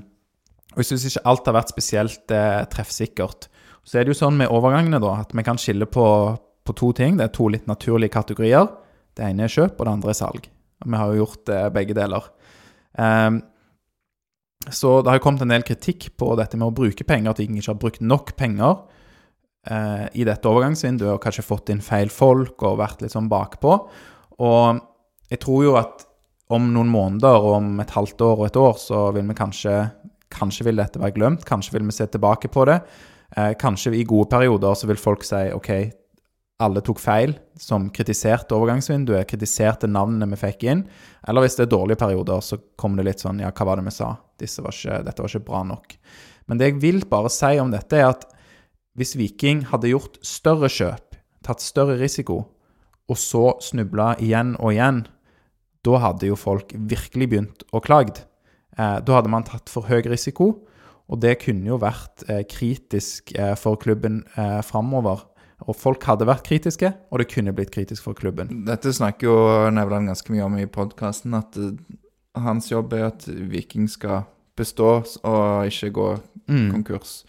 [0.72, 3.50] og jeg syns ikke alt har vært spesielt eh, treffsikkert.
[3.84, 6.06] Så er det jo sånn med overgangene, da, at vi kan skille på,
[6.64, 7.18] på, to ting.
[7.20, 8.70] Det er to litt naturlige kategorier.
[9.18, 10.48] Det ene er kjøp, og det andre er salg.
[10.82, 12.30] Og vi har jo gjort eh, begge deler.
[12.96, 13.42] Um,
[14.70, 17.42] så det har jo kommet en del kritikk på dette med å bruke penger, at
[17.42, 18.76] Viking ikke har brukt nok penger
[19.72, 23.74] eh, i dette overgangsvinduet, og kanskje fått inn feil folk og vært litt sånn bakpå.
[24.42, 24.82] Og
[25.32, 26.06] jeg tror jo at
[26.52, 29.84] om noen måneder om et halvt år og et år, så vil vi kanskje
[30.32, 32.78] Kanskje vil dette være glemt, kanskje vil vi se tilbake på det.
[33.36, 35.68] Eh, kanskje i gode perioder så vil folk si OK,
[36.64, 40.86] alle tok feil, som kritiserte overgangsvinduet, kritiserte navnene vi fikk inn.
[41.28, 43.90] Eller hvis det er dårlige perioder, så kommer det litt sånn Ja, hva var det
[43.90, 44.14] vi sa?
[44.42, 45.96] Var ikke, dette var ikke bra nok.
[46.50, 48.26] Men det jeg vil bare si om dette, er at
[49.00, 51.16] hvis Viking hadde gjort større kjøp,
[51.46, 52.42] tatt større risiko,
[53.12, 55.06] og så snubla igjen og igjen,
[55.86, 58.24] da hadde jo folk virkelig begynt å klagd.
[58.78, 60.52] Eh, da hadde man tatt for høy risiko,
[61.12, 65.26] og det kunne jo vært eh, kritisk eh, for klubben eh, framover.
[65.70, 68.64] Og folk hadde vært kritiske, og det kunne blitt kritisk for klubben.
[68.66, 69.36] Dette snakker jo
[69.74, 71.76] Nevland ganske mye om i podkasten, at uh,
[72.38, 74.24] hans jobb er at Viking skal
[74.58, 76.08] bestå og ikke gå
[76.48, 76.70] mm.
[76.72, 77.24] konkurs.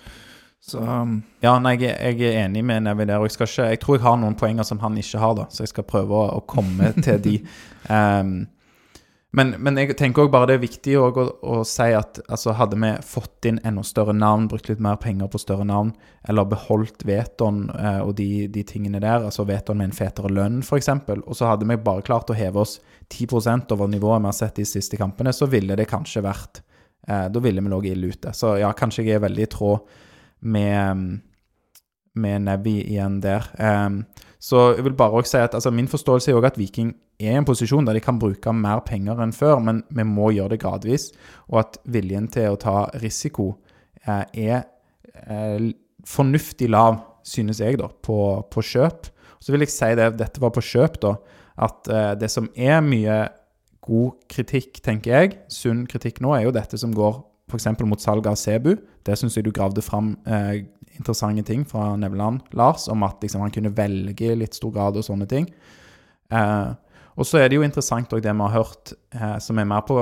[0.63, 3.19] Så um, Ja, nei, jeg, jeg, er enig med Nevi der.
[3.19, 5.65] Og jeg, ikke, jeg, tror jeg har noen poenger som han ikke har, da, så
[5.65, 7.39] jeg skal prøve å, å komme til de.
[7.91, 8.45] Um,
[9.33, 11.07] men, men, jeg tenker også bare det er viktig å,
[11.41, 15.31] å, si at altså, hadde vi fått inn enda større navn, brukt litt mer penger
[15.33, 15.95] på større navn,
[16.29, 20.61] eller beholdt Veton eh, og de, de, tingene der, altså Veton med en fetere lønn
[20.61, 22.77] f.eks., og så hadde vi bare klart å heve oss
[23.09, 26.61] 10 over nivået vi har sett de siste kampene, så ville det kanskje vært
[27.09, 28.35] eh, Da ville vi ligget ille ute.
[28.37, 29.97] Så ja, kanskje jeg er veldig i tråd
[30.53, 31.21] med,
[32.21, 33.49] med Nevi igjen der.
[33.57, 34.03] Um,
[34.43, 36.91] så jeg vil bare også si at altså, min forståelse er også at Viking
[37.21, 40.33] er i en posisjon der de kan bruke mer penger enn før, men vi må
[40.35, 41.13] gjøre det gradvis.
[41.53, 43.53] Og at viljen til å ta risiko
[44.03, 44.65] eh, er
[45.23, 45.71] eh,
[46.09, 48.19] fornuftig lav, synes jeg, da, på,
[48.51, 49.13] på, kjøp.
[49.39, 51.15] Så vil jeg si det, dette var på kjøp, da,
[51.63, 53.23] at eh, det som er mye
[53.87, 57.21] god kritikk, tenker jeg, sunn kritikk nå, er jo dette som går
[57.51, 57.67] f.eks.
[57.85, 58.77] mot salget av Sebu.
[59.05, 60.63] Det syns jeg du gravde fram eh,
[60.97, 64.99] interessante ting fra Nevland Lars, om at liksom, han kunne velge i litt stor grad
[64.99, 65.49] og sånne ting.
[66.33, 66.73] Eh,
[67.13, 69.85] og så er det jo interessant òg det vi har hørt, eh, som er mer
[69.89, 70.01] på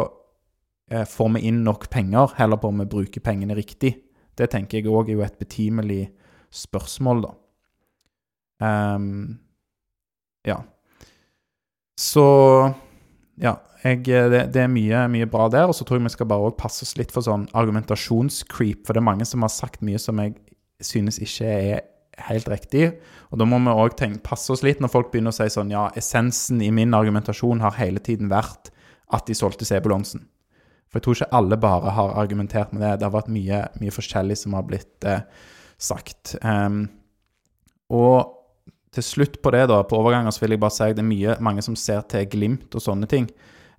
[0.90, 3.96] eh, Får vi inn nok penger, heller på om vi bruker pengene riktig?
[4.38, 6.10] Det tenker jeg òg er jo et betimelig
[6.54, 7.32] spørsmål, da.
[8.60, 9.38] Um,
[10.46, 10.58] ja.
[11.96, 12.24] Så
[13.42, 13.58] ja.
[13.80, 15.70] Jeg, det, det, er mye, mye, bra der.
[15.70, 18.84] Og så tror jeg vi skal bare passe oss litt for sånn argumentasjonscreep.
[18.84, 20.34] For det er mange som har sagt mye som jeg
[20.84, 21.80] synes ikke er
[22.28, 22.90] helt riktig.
[23.32, 25.88] Og da må vi òg passe oss litt når folk begynner å si sånn Ja,
[25.96, 28.68] essensen i min argumentasjon har hele tiden vært
[29.10, 30.26] at de solgte Sebulonsen.
[30.90, 32.96] For jeg tror ikke alle bare har argumentert med det.
[32.98, 35.22] Det har vært mye, mye forskjellig som har blitt eh,
[35.78, 36.34] sagt.
[36.42, 36.88] Um,
[37.94, 38.39] og
[38.94, 41.10] til slutt på det, da, på overganger, så vil jeg bare si at det er
[41.10, 43.28] mye, mange som ser til Glimt og sånne ting.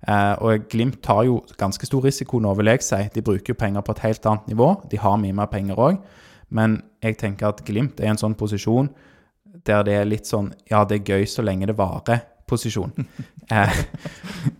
[0.08, 3.00] Eh, og Glimt tar jo ganske stor risiko nå, vil jeg si.
[3.14, 4.72] De bruker jo penger på et helt annet nivå.
[4.90, 6.00] De har mye mer penger òg.
[6.52, 8.90] Men jeg tenker at Glimt er i en sånn posisjon
[9.66, 12.92] der det er litt sånn Ja, det er gøy så lenge det varer-posisjon.
[13.54, 13.78] eh,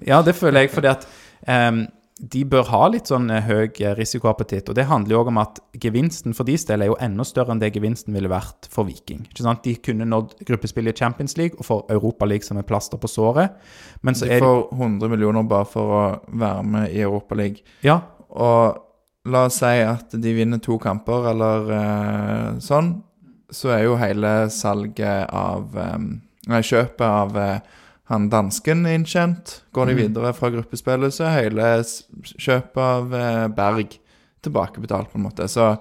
[0.06, 1.08] ja, det føler jeg fordi at
[1.48, 1.82] eh,
[2.22, 4.68] de bør ha litt sånn eh, høy risikoappetitt.
[4.70, 7.54] Og det handler jo òg om at gevinsten for deres del er jo enda større
[7.54, 9.24] enn det gevinsten ville vært for Viking.
[9.32, 9.64] Ikke sant?
[9.66, 13.58] De kunne nådd gruppespillet i Champions League og får Europaliga som er plaster på såret.
[14.06, 17.60] Men så de får 100 millioner bare for å være med i Europaligaen.
[17.82, 18.00] Ja.
[18.32, 18.80] Og
[19.30, 22.96] La oss si at de vinner to kamper, eller eh, sånn.
[23.52, 25.98] Så er jo hele salget av eh,
[26.50, 27.76] Nei, kjøpet av eh,
[28.12, 29.62] han dansken innkjent.
[29.72, 30.00] Går de mm.
[30.02, 31.72] videre fra gruppespillet, så er hele
[32.36, 33.98] kjøpet av eh, Berg
[34.44, 35.48] tilbakebetalt, på en måte.
[35.48, 35.72] Så,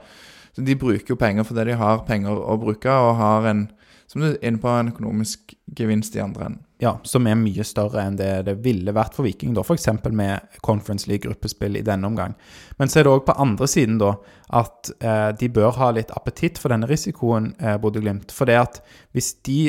[0.55, 3.67] så, de bruker jo penger fordi de har penger å bruke, og har en
[4.11, 6.63] som du er inne på, en økonomisk gevinst i andre enden.
[6.83, 9.87] Ja, som er mye større enn det det ville vært for Viking, da, f.eks.
[10.11, 12.33] med Conference League-gruppespill i denne omgang.
[12.75, 14.15] Men så er det òg på andre siden da,
[14.59, 18.35] at eh, de bør ha litt appetitt for denne risikoen, eh, Bodø-Glimt.
[18.35, 18.81] For det at
[19.15, 19.61] hvis de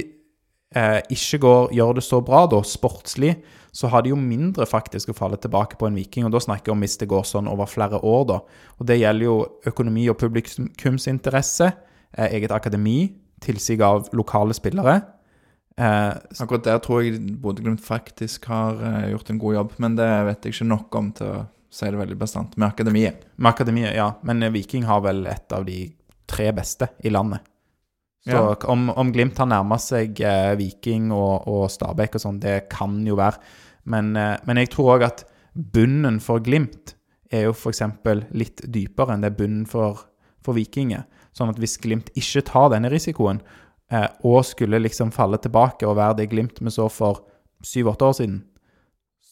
[0.75, 3.37] eh, ikke går, gjør det så bra, da, sportslig,
[3.73, 6.27] så har de jo mindre faktisk å falle tilbake på en Viking.
[6.29, 8.39] Og da snakker jeg om hvis det går sånn over flere år, da.
[8.79, 9.37] Og det gjelder jo
[9.71, 11.73] økonomi og publikumsinteresse,
[12.17, 15.01] eh, eget akademi, tilsig av lokale spillere.
[15.79, 16.13] Eh,
[16.43, 20.45] Akkurat der tror jeg Bodø-Glimt faktisk har eh, gjort en god jobb, men det vet
[20.45, 22.57] jeg ikke nok om til å si det veldig bastant.
[22.61, 23.25] Med akademiet.
[23.37, 24.13] med akademiet, ja.
[24.23, 25.87] Men eh, Viking har vel et av de
[26.29, 27.41] tre beste i landet.
[28.23, 28.55] Så Ja.
[28.71, 33.01] om, om Glimt har nærma seg eh, Viking og, og Stabæk og sånn, det kan
[33.07, 33.41] jo være.
[33.91, 36.95] Men, eh, men jeg tror òg at bunnen for Glimt
[37.33, 37.83] er jo f.eks.
[38.37, 40.05] litt dypere enn det bunnen for,
[40.45, 41.03] for Vikinger.
[41.35, 43.41] Sånn at hvis Glimt ikke tar denne risikoen,
[43.91, 47.25] eh, og skulle liksom falle tilbake og være det Glimt vi så for
[47.65, 48.39] syv-åtte år siden,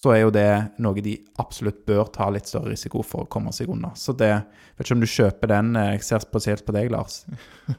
[0.00, 0.48] så er jo det
[0.80, 3.92] noe de absolutt bør ta litt større risiko for å komme seg unna.
[3.94, 4.32] Så det
[4.78, 5.76] Vet ikke om du kjøper den.
[5.76, 7.22] eh, Jeg ser spesielt på deg, Lars.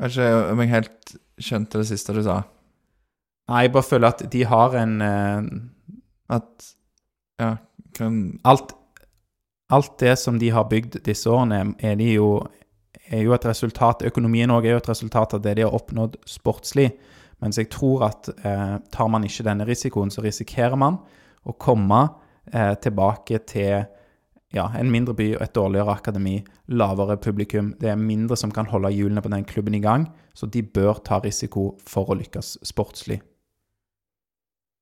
[0.00, 2.40] Jeg vet ikke om jeg helt skjønte det siste du sa.
[3.50, 5.48] Nei, jeg bare føler at de har en eh,
[6.36, 6.70] At
[7.40, 7.56] Ja,
[7.96, 8.74] kan alt,
[9.72, 12.46] alt det som de har bygd disse årene, er, de jo,
[13.08, 16.18] er jo et resultat Økonomien òg er jo et resultat av det de har oppnådd
[16.28, 16.90] sportslig.
[17.40, 21.00] Mens jeg tror at eh, tar man ikke denne risikoen, så risikerer man
[21.48, 22.02] å komme
[22.52, 23.88] eh, tilbake til
[24.54, 26.40] ja, en mindre by og et dårligere akademi,
[26.74, 27.74] lavere publikum.
[27.78, 30.98] Det er mindre som kan holde hjulene på den klubben i gang, så de bør
[31.06, 33.20] ta risiko for å lykkes sportslig.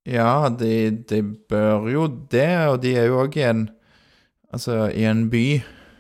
[0.09, 3.51] Ja, de, de bør jo det, og de er jo òg i
[4.49, 5.59] Altså, i en by,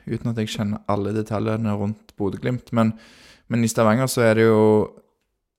[0.08, 2.94] uten at jeg kjenner alle detaljene rundt Bodø-Glimt, men,
[3.52, 4.62] men i Stavanger så er det jo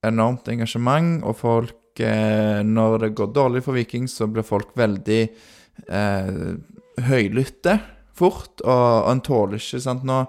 [0.02, 5.20] enormt engasjement, og folk eh, Når det går dårlig for Viking, så blir folk veldig
[5.86, 6.42] eh,
[7.06, 7.78] høylytte
[8.20, 10.20] fort, og, en tåler ikke sant Nå,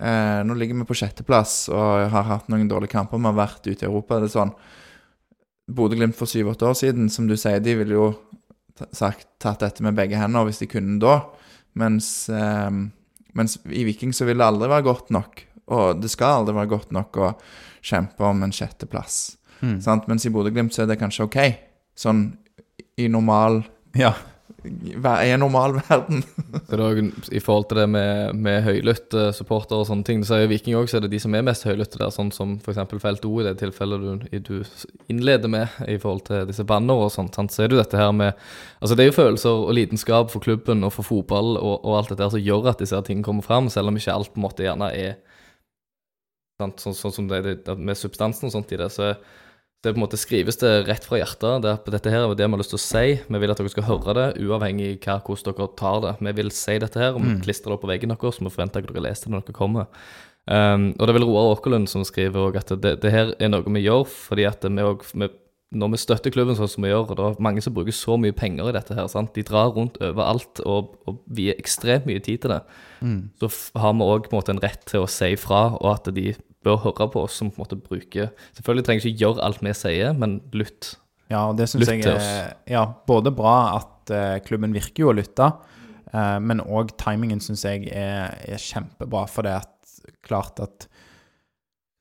[0.00, 3.20] eh, nå ligger vi på sjetteplass og har hatt noen dårlige kamper.
[3.20, 4.20] Vi har vært ute i Europa.
[4.20, 4.54] Det er sånn
[5.76, 8.10] Bodø-Glimt for syv-åtte år siden, som du sier, de ville jo
[8.94, 11.18] sagt, tatt dette med begge hender hvis de kunne da.
[11.76, 12.70] Mens, eh,
[13.36, 15.42] mens i Viking så vil det aldri være godt nok.
[15.74, 17.32] Og det skal aldri være godt nok å
[17.84, 19.36] kjempe om en sjetteplass.
[19.60, 19.80] Mm.
[19.82, 20.06] Sant?
[20.10, 21.40] Mens i Bodø-Glimt så er det kanskje OK.
[21.96, 22.28] Sånn
[23.00, 23.64] i normal
[23.96, 24.12] Ja.
[24.66, 26.22] I en normal verden.
[26.68, 30.36] Det er også, I forhold til det med, med høylytte supportere og sånne ting, så
[30.36, 32.80] er jo Viking det de som er mest høylytte der, sånn som f.eks.
[33.02, 34.56] felt O, i det tilfellet du, du
[35.12, 37.34] innleder med i forhold til disse banner og sånt.
[37.38, 37.54] Sant?
[37.54, 38.34] Så er det jo dette her med
[38.80, 42.12] Altså det er jo følelser og lidenskap for klubben og for fotball og, og alt
[42.12, 44.46] dette her som gjør at disse tingene kommer fram, selv om ikke alt på en
[44.46, 45.16] måte gjerne er
[46.60, 46.80] sant?
[46.82, 48.90] Sånn, sånn som det, det med substansen og sånt i det.
[48.94, 49.14] så
[49.86, 51.62] det på en måte skrives det rett fra hjertet.
[51.64, 53.04] Det, er- dette her er det vi har lyst til å si.
[53.30, 56.12] Vi vil at dere skal høre det, uavhengig hva, hvordan dere tar det.
[56.28, 58.52] Vi vil si dette her, og vi klistrer det opp på veggen deres, så vi
[58.52, 59.88] forventer at dere leser det når dere kommer.
[60.46, 63.48] Um, og det er vel Roar Åkerlund som skriver også at det, det her er
[63.50, 65.26] noe vi gjør fordi at vi også,
[65.74, 68.14] når vi støtter klubben sånn som vi gjør, og det er mange som bruker så
[68.22, 69.32] mye penger i dette her, sant?
[69.34, 72.60] de drar rundt overalt og, og vier ekstremt mye tid til det,
[73.42, 73.50] så
[73.82, 76.28] har vi òg en rett til å si fra, og at de
[76.66, 79.74] bør høre på oss som på en måte bruker Selvfølgelig trenger ikke gjøre alt vi
[79.76, 80.96] sier, men lytt.
[81.30, 85.16] Ja, og det syns jeg er ja, både bra at uh, klubben virker jo å
[85.16, 85.48] lytte,
[86.12, 89.24] uh, men òg timingen syns jeg er, er kjempebra.
[89.30, 90.86] For det er klart at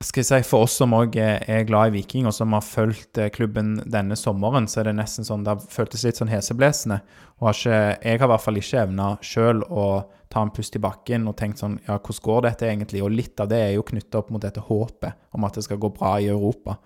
[0.06, 3.20] skal jeg si, For oss som òg er, glad i Viking, og som har fulgt
[3.22, 6.99] eh, klubben denne sommeren, så er det nesten sånn Det har føltes litt sånn heseblesende.
[7.39, 9.88] Og har ikke, jeg har i hvert fall ikke evna sjøl å
[10.32, 13.03] ta en pust i bakken og tenkt sånn Ja, hvordan går dette egentlig?
[13.06, 15.82] Og litt av det er jo knytta opp mot dette håpet om at det skal
[15.82, 16.78] gå bra i Europa.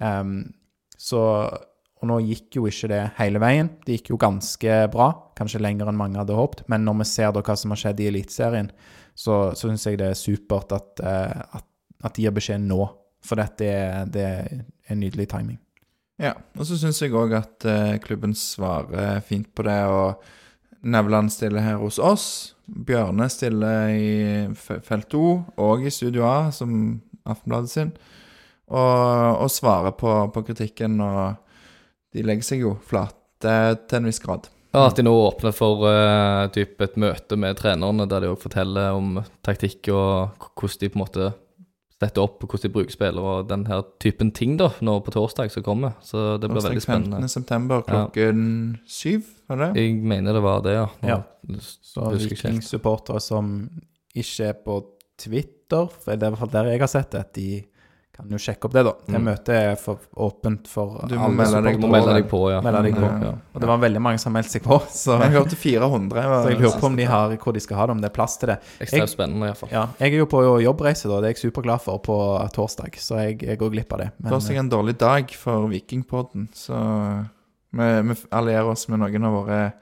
[0.00, 0.40] Um,
[0.98, 1.20] så
[2.02, 3.70] Og nå gikk jo ikke det hele veien.
[3.86, 5.06] Det gikk jo ganske bra,
[5.38, 6.66] kanskje lenger enn mange hadde håpet.
[6.68, 8.68] Men når vi ser da hva som har skjedd i Eliteserien,
[9.14, 11.64] så, så syns jeg det er supert at, eh, at,
[12.04, 12.86] at de gir beskjed nå.
[13.24, 15.58] For dette er, det er nydelig timing.
[16.20, 19.80] Ja, og så syns jeg òg at eh, klubben svarer fint på det.
[19.90, 22.26] Og Nevland stiller her hos oss.
[22.64, 27.94] Bjørne stiller i felt O og i Studio A, som Aftenbladet sin.
[28.68, 31.40] Og, og svarer på, på kritikken, og
[32.14, 33.54] de legger seg jo flate
[33.88, 34.48] til en viss grad.
[34.74, 38.40] Ja, At de nå åpner for uh, typ et møte med trenerne, der de òg
[38.42, 41.28] forteller om taktikk og hvordan de på en måte
[42.04, 45.50] setter opp, hvordan de bruker spillere og den her typen ting da, nå på torsdag
[45.54, 45.96] som kommer.
[46.04, 47.20] Så det blir Torsdag veldig spennende.
[47.24, 47.34] 15.
[47.34, 48.46] september klokken
[48.86, 49.84] syv, var det det?
[49.84, 50.88] Jeg mener det var det, ja.
[51.02, 51.20] Nå Ja.
[51.60, 52.08] Så.
[52.14, 53.54] Viking-supportere som
[54.14, 54.78] ikke er på
[55.20, 57.48] Twitter, for det er i hvert fall der jeg har sett det, de
[58.14, 58.92] Kan jo sjekke opp det, da.
[59.08, 59.24] Det Mm.
[59.26, 62.40] møtet er for åpent for Du må alle melde deg Du må melde deg på,
[62.52, 62.60] ja.
[62.62, 63.08] Melde deg på.
[63.24, 63.32] Ja.
[63.54, 66.22] Og det var veldig mange som meldte seg på, så, Jeg hørte 400.
[66.22, 68.14] så jeg lurer på om de har hvor de skal ha det, om det er
[68.14, 68.58] plass til det.
[68.86, 69.72] Ekstremt spennende, iallfall.
[69.74, 71.18] Ja, jeg er jo på jobbreise, da.
[71.20, 72.18] Det er jeg superglad for på
[72.54, 74.10] torsdag, så jeg, jeg går glipp av det.
[74.20, 76.78] Men, Først en dårlig dag for Vikingpodden, så
[77.74, 79.72] vi, vi allierer oss med noen av våre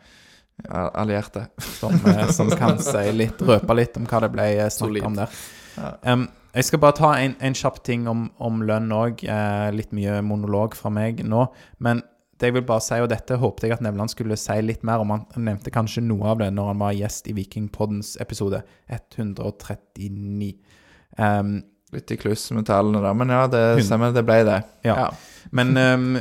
[0.70, 1.49] allierte.
[1.61, 5.28] som, eh, som kan si litt, røpe litt om hva det ble snakket om der.
[5.76, 6.16] Ja.
[6.53, 9.24] Jeg skal bare ta en, en kjapp ting om, om lønn òg.
[9.24, 11.46] Eh, litt mye monolog fra meg nå.
[11.80, 12.03] Men
[12.42, 15.05] det jeg vil bare si, og dette håpte jeg at Nevland skulle si litt mer
[15.05, 15.14] om.
[15.14, 20.53] Han nevnte kanskje noe av det når han var gjest i Vikingpoddens episode 139.
[21.18, 21.61] Um,
[21.92, 24.62] Litt i kluss med tallene der, men ja, det stemmer, det ble det.
[24.88, 25.11] Ja.
[25.53, 26.14] Men, um,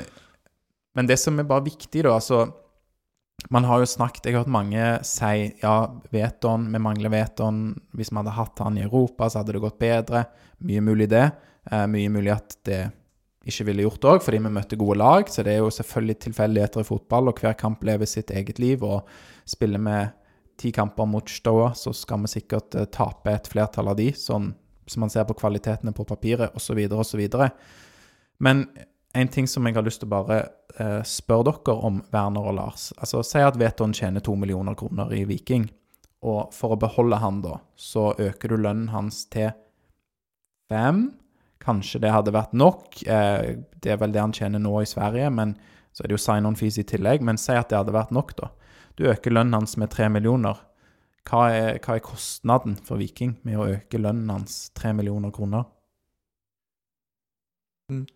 [1.00, 2.42] men det som er bare viktig, da altså
[3.50, 5.76] Man har jo snakket Jeg har hørt mange si ja,
[6.14, 7.64] Veton, vi mangler Veton.
[7.98, 10.26] Hvis vi hadde hatt han i Europa, så hadde det gått bedre.
[10.68, 11.26] Mye mulig det.
[11.72, 12.82] Eh, mye mulig at det
[13.50, 15.30] ikke ville gjort òg, fordi vi møtte gode lag.
[15.30, 18.86] Så det er jo selvfølgelig tilfeldigheter i fotball, og hver kamp lever sitt eget liv.
[18.86, 19.02] Og
[19.50, 20.00] spiller vi
[20.62, 24.52] ti kamper mot Stoa, så skal vi sikkert eh, tape et flertall av de, sånn
[24.92, 27.22] som man ser på kvalitetene på papiret, osv., osv.
[28.44, 28.66] Men
[29.14, 30.38] en ting som jeg har lyst til å bare
[30.80, 32.90] eh, spørre dere om, Werner og Lars.
[32.98, 35.68] Altså, Si at Veton tjener to millioner kroner i Viking,
[36.22, 39.52] og for å beholde han da, så øker du lønnen hans til
[40.70, 41.10] fem.
[41.62, 43.02] Kanskje det hadde vært nok.
[43.04, 45.56] Eh, det er vel det han tjener nå i Sverige, men
[45.92, 47.26] så er det jo sign-on-fees i tillegg.
[47.26, 48.52] Men si at det hadde vært nok, da.
[48.96, 50.60] Du øker lønnen hans med tre millioner.
[51.28, 55.68] Hva er, hva er kostnaden for Viking med å øke lønnen hans tre millioner kroner?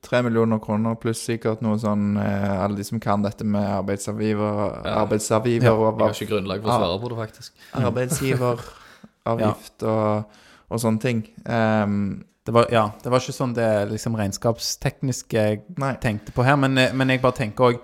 [0.02, 4.54] Tre millioner kroner pluss sikkert noe sånn eh, Alle de som kan dette med arbeidsavgiver,
[4.86, 4.94] Ja.
[5.04, 7.52] arbeidsavgiver Ja, og Jeg har ikke grunnlag for å svare på det, faktisk.
[7.82, 10.06] arbeidsgiveravgift og,
[10.70, 11.20] og sånne ting.
[11.46, 15.96] Um, Det var, ja, det var ikke sånn det liksom regnskapstekniske jeg nei.
[15.98, 17.80] tenkte på her, men, eh, men jeg bare tenker òg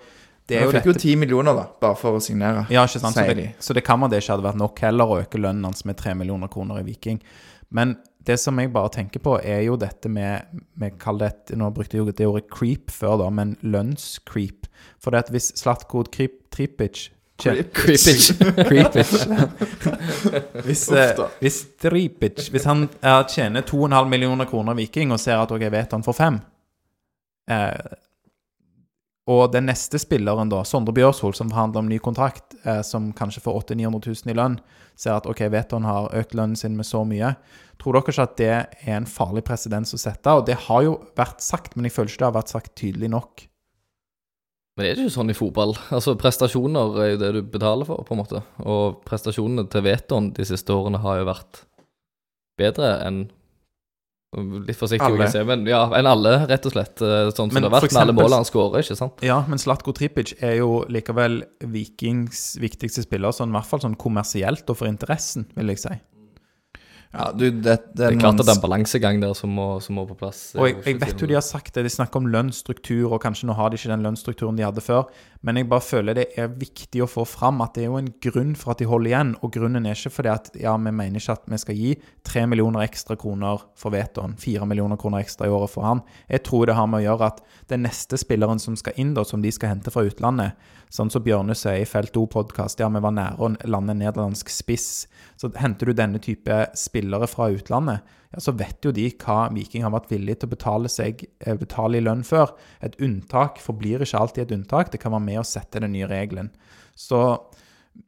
[0.48, 2.68] Det er jo fikk jo dette ti millioner, da, bare for å signere.
[2.70, 3.16] Ja, ikke sant?
[3.18, 5.66] Så det, så det kan være det ikke hadde vært nok heller å øke lønnen
[5.66, 7.18] hans med tre millioner kroner i Viking.
[7.72, 7.96] Men
[8.28, 11.72] det som jeg bare tenker på, er jo dette med, med kall det et, Nå
[11.74, 14.70] brukte jeg jo det ordet creep før, da, men lønnscreep.
[15.02, 17.10] For det at hvis Slatko Tripic
[17.42, 18.32] Creepic.
[18.68, 19.12] Creepic.
[20.66, 25.52] hvis, eh, hvis Tripic Hvis han eh, tjener 2,5 millioner kroner Viking og ser at
[25.52, 26.38] ok, vet han får fem
[27.50, 27.98] eh,
[29.30, 33.44] Og den neste spilleren, da, Sondre Bjørshol, som forhandler om ny kontrakt, eh, som kanskje
[33.44, 34.56] får 800 000-900 000 i lønn,
[34.98, 37.36] ser at ok, Veton har økt lønnen sin med så mye.
[37.82, 40.34] Tror dere ikke at det er en farlig presedens å sette?
[40.34, 43.12] Og det har jo vært sagt, men jeg føler ikke det har vært sagt tydelig
[43.14, 43.46] nok.
[44.78, 45.76] Men det er ikke sånn i fotball?
[45.94, 48.42] Altså, Prestasjoner er jo det du betaler for, på en måte.
[48.64, 51.64] Og prestasjonene til Veton de siste årene har jo vært
[52.62, 53.26] bedre enn
[54.32, 55.26] Litt forsiktig, Alle.
[55.28, 57.02] si, men ja, enn alle, rett og slett.
[57.04, 59.26] eh, Sånn som Men det har vært eksempel, med alle målene han skårer, ikke sant?
[59.28, 63.98] Ja, men Slatko Tripic er jo likevel Vikings viktigste spiller, sånn, i hvert fall sånn
[64.00, 65.98] kommersielt og for interessen, vil jeg si.
[67.12, 69.66] Ja, du, det, det, Det er klart at det er en balansegang der som må,
[69.84, 70.54] som må på plass.
[70.56, 73.50] Og jeg, jeg vet jo de har sagt det, de snakker om lønnsstruktur, og kanskje
[73.50, 75.10] nå har de ikke den lønnsstrukturen de hadde før,
[75.42, 78.12] men jeg bare føler det er viktig å få fram at det er jo en
[78.22, 81.18] grunn for at de holder igjen, og grunnen er ikke fordi at ja, vi mener
[81.18, 81.96] ikke at vi skal gi
[82.28, 86.04] tre millioner ekstra kroner for Veton, fire millioner kroner ekstra i året for han.
[86.30, 87.42] Jeg tror det har med å gjøre at
[87.74, 91.26] den neste spilleren som skal inn, da, som de skal hente fra utlandet, sånn som
[91.26, 94.90] Bjørne sier i Felt O-podkast, ja, vi var nære å lande nederlandsk spiss,
[95.42, 99.84] så henter du denne type spillere fra utlandet, ja, så vet jo de hva Viking
[99.84, 102.54] har vært villig til å betale seg eh, betale i lønn før.
[102.80, 104.92] Et unntak forblir ikke alltid et unntak.
[104.94, 106.52] Det kan være med å sette den nye regelen.
[106.96, 107.20] Så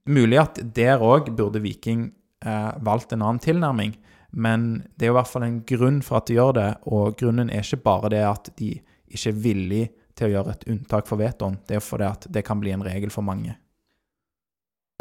[0.07, 2.07] mulig at der òg burde Viking
[2.45, 3.97] eh, valgt en annen tilnærming.
[4.34, 7.19] Men det er jo i hvert fall en grunn for at de gjør det, og
[7.19, 8.71] grunnen er ikke bare det at de
[9.13, 11.59] ikke er villige til å gjøre et unntak for vetoen.
[11.67, 13.53] Det er fordi at det kan bli en regel for mange.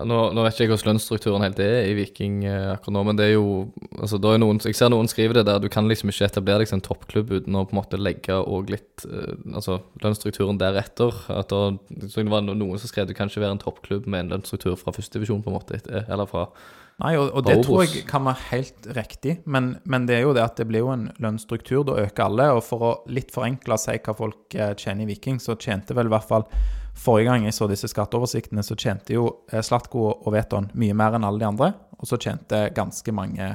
[0.08, 3.18] Nå, nå vet ikke jeg hvordan lønnsstrukturen helt er i Viking eh, akkurat nå, men
[3.18, 3.46] det er jo
[3.98, 6.70] altså, er noen, Jeg ser noen skrive det der, du kan liksom ikke etablere deg
[6.70, 11.14] som en toppklubb uten å på en måte legge og litt eh, altså lønnsstrukturen deretter.
[11.32, 11.72] At da,
[12.06, 14.78] så det var noen som skrev du kan ikke være en toppklubb med en lønnsstruktur
[14.80, 16.48] fra førstedivisjon, på en måte, eller fra
[17.00, 17.66] Nei, og, og det Obos.
[17.66, 20.84] tror jeg kan være helt riktig, men, men det er jo det at det blir
[20.84, 21.82] jo en lønnsstruktur.
[21.88, 22.50] Da øker alle.
[22.58, 26.10] Og for å litt forenkle si hva folk eh, tjener i Viking, så tjente vel
[26.10, 26.46] i hvert fall
[26.98, 31.16] Forrige gang jeg så disse skatteoversiktene, så tjente jo eh, Slatko og Veton mye mer
[31.16, 31.72] enn alle de andre.
[31.98, 33.48] Og så tjente ganske mange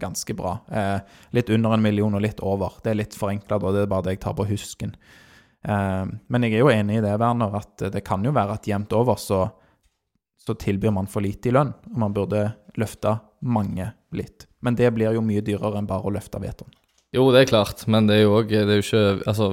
[0.00, 0.54] ganske bra.
[0.72, 0.98] Eh,
[1.36, 2.78] litt under en million og litt over.
[2.82, 3.74] Det er litt forenkla, da.
[3.76, 4.94] Det er bare det jeg tar på husken.
[5.60, 8.70] Eh, men jeg er jo enig i det, Werner, at det kan jo være at
[8.70, 9.44] jevnt over så
[10.40, 12.46] så tilbyr man for lite i lønn, og man burde
[12.80, 14.46] løfte mange litt.
[14.64, 16.70] Men det blir jo mye dyrere enn bare å løfte Veton.
[17.10, 19.48] Jo, det er klart, men det er jo òg Altså,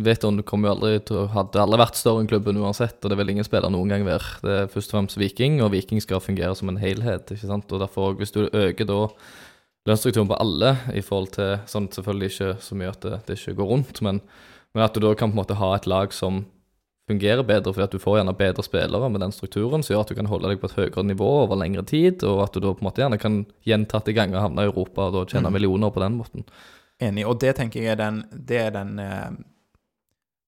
[0.00, 3.18] Veton kommer jo aldri til å Hadde aldri vært større enn klubben uansett, og det
[3.20, 4.38] vil ingen spiller noen gang være.
[4.40, 7.68] Det er først og fremst Viking, og Viking skal fungere som en helhet, ikke sant.
[7.68, 9.02] Og derfor, hvis du øker da
[9.84, 13.58] lønnsstrukturen på alle i forhold til Sånn selvfølgelig ikke så mye at det, det ikke
[13.60, 14.22] går rundt, men,
[14.72, 16.46] men at du da kan på en måte ha et lag som
[17.10, 20.12] fungerer bedre fordi at du får gjerne bedre spillere med den strukturen, som gjør at
[20.12, 22.72] du kan holde deg på et høyere nivå over lengre tid, og at du da
[22.72, 25.56] på en måte gjerne kan gjentatte ganger havne i Europa og da tjene Mm.
[25.58, 26.44] millioner på den måten.
[27.02, 27.26] Enig.
[27.26, 29.30] Og det tenker jeg er den, det er den eh,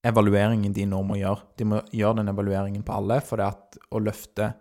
[0.04, 1.42] evalueringen de nå må gjøre.
[1.58, 4.52] De må gjøre den evalueringen på alle, for det at å løfte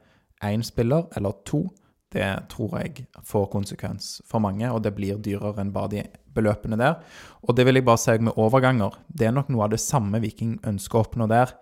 [0.43, 1.67] én spiller eller to,
[2.13, 6.77] det tror jeg får konsekvens for mange, og det blir dyrere enn bare de beløpene
[6.77, 6.99] der.
[7.41, 8.97] Og det vil jeg bare si med overganger.
[9.09, 11.55] Det er nok noe av det samme Viking ønsker å oppnå der.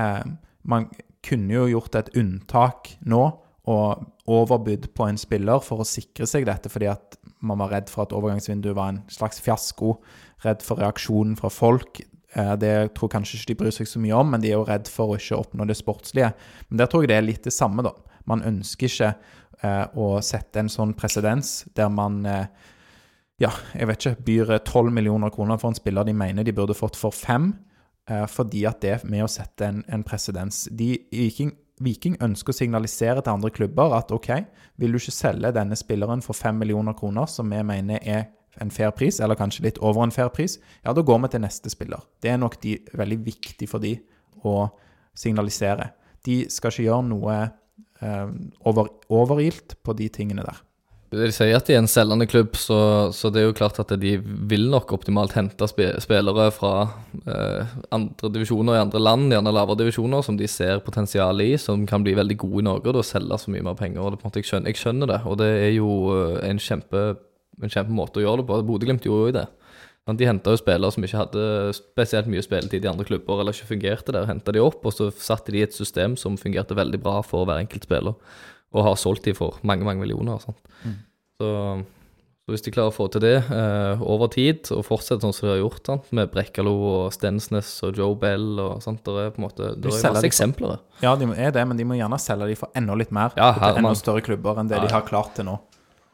[0.00, 0.24] Eh,
[0.70, 0.88] man
[1.26, 3.22] kunne jo gjort et unntak nå
[3.70, 7.90] og overbydd på en spiller for å sikre seg dette, fordi at man var redd
[7.92, 9.94] for at overgangsvinduet var en slags fiasko,
[10.44, 12.00] redd for reaksjonen fra folk.
[12.34, 14.58] Eh, Det tror jeg kanskje ikke de bryr seg så mye om, men de er
[14.58, 16.32] jo redd for å ikke oppnå det sportslige.
[16.70, 17.92] Men der tror jeg det er litt det samme, da.
[18.26, 19.14] Man ønsker ikke
[19.62, 22.46] eh, å sette en sånn presedens der man eh,
[23.40, 26.76] ja, jeg vet ikke, byr 12 millioner kroner for en spiller de mener de burde
[26.76, 27.54] fått for fem,
[28.08, 30.64] fordi at det er med å sette en, en presedens.
[30.74, 34.28] De, Viking, Viking ønsker å signalisere til andre klubber at OK,
[34.80, 38.26] vil du ikke selge denne spilleren for fem millioner kroner, som vi mener er
[38.60, 41.44] en fair pris, eller kanskje litt over en fair pris, ja, da går vi til
[41.44, 42.02] neste spiller.
[42.20, 43.94] Det er nok de, veldig viktig for de
[44.44, 44.56] å
[45.16, 45.92] signalisere.
[46.26, 48.34] De skal ikke gjøre noe eh,
[48.68, 50.60] over, overilt på de tingene der.
[51.10, 52.76] De sier at de er en selgende klubb, så,
[53.10, 56.74] så det er jo klart at de vil nok optimalt hente spillere fra
[57.24, 61.82] eh, andre divisjoner i andre land, gjerne lavere divisjoner, som de ser potensial i, som
[61.90, 64.04] kan bli veldig gode i Norge og selge så mye mer penger.
[64.04, 66.36] og det, på en måte, jeg, skjønner, jeg skjønner det, og det er jo eh,
[66.46, 67.02] en kjempe,
[67.58, 68.60] en kjempemåte å gjøre det på.
[68.70, 69.48] Bodø-Glimt gjorde jo det.
[70.18, 71.42] De henta jo spillere som ikke hadde
[71.76, 74.30] spesielt mye spilletid i andre klubber, eller ikke fungerte der.
[74.30, 77.46] Henta de opp, og så satte de i et system som fungerte veldig bra for
[77.46, 78.16] hver enkelt spiller,
[78.70, 80.42] og har solgt de for mange, mange millioner.
[80.84, 80.98] Mm.
[81.40, 81.48] Så,
[82.44, 85.48] så hvis de klarer å få til det eh, over tid, og fortsette sånn som
[85.48, 86.12] de har gjort, sant?
[86.16, 89.90] med Brekkalo og Stensnes og Joe Bell og sånt, det er på en måte Det
[89.90, 90.78] er masse de eksempler.
[90.78, 93.34] For, Ja, de er det, men de må gjerne selge de for enda litt mer.
[93.40, 95.58] Ja, til enda større klubber enn det Ja, de har klart til nå.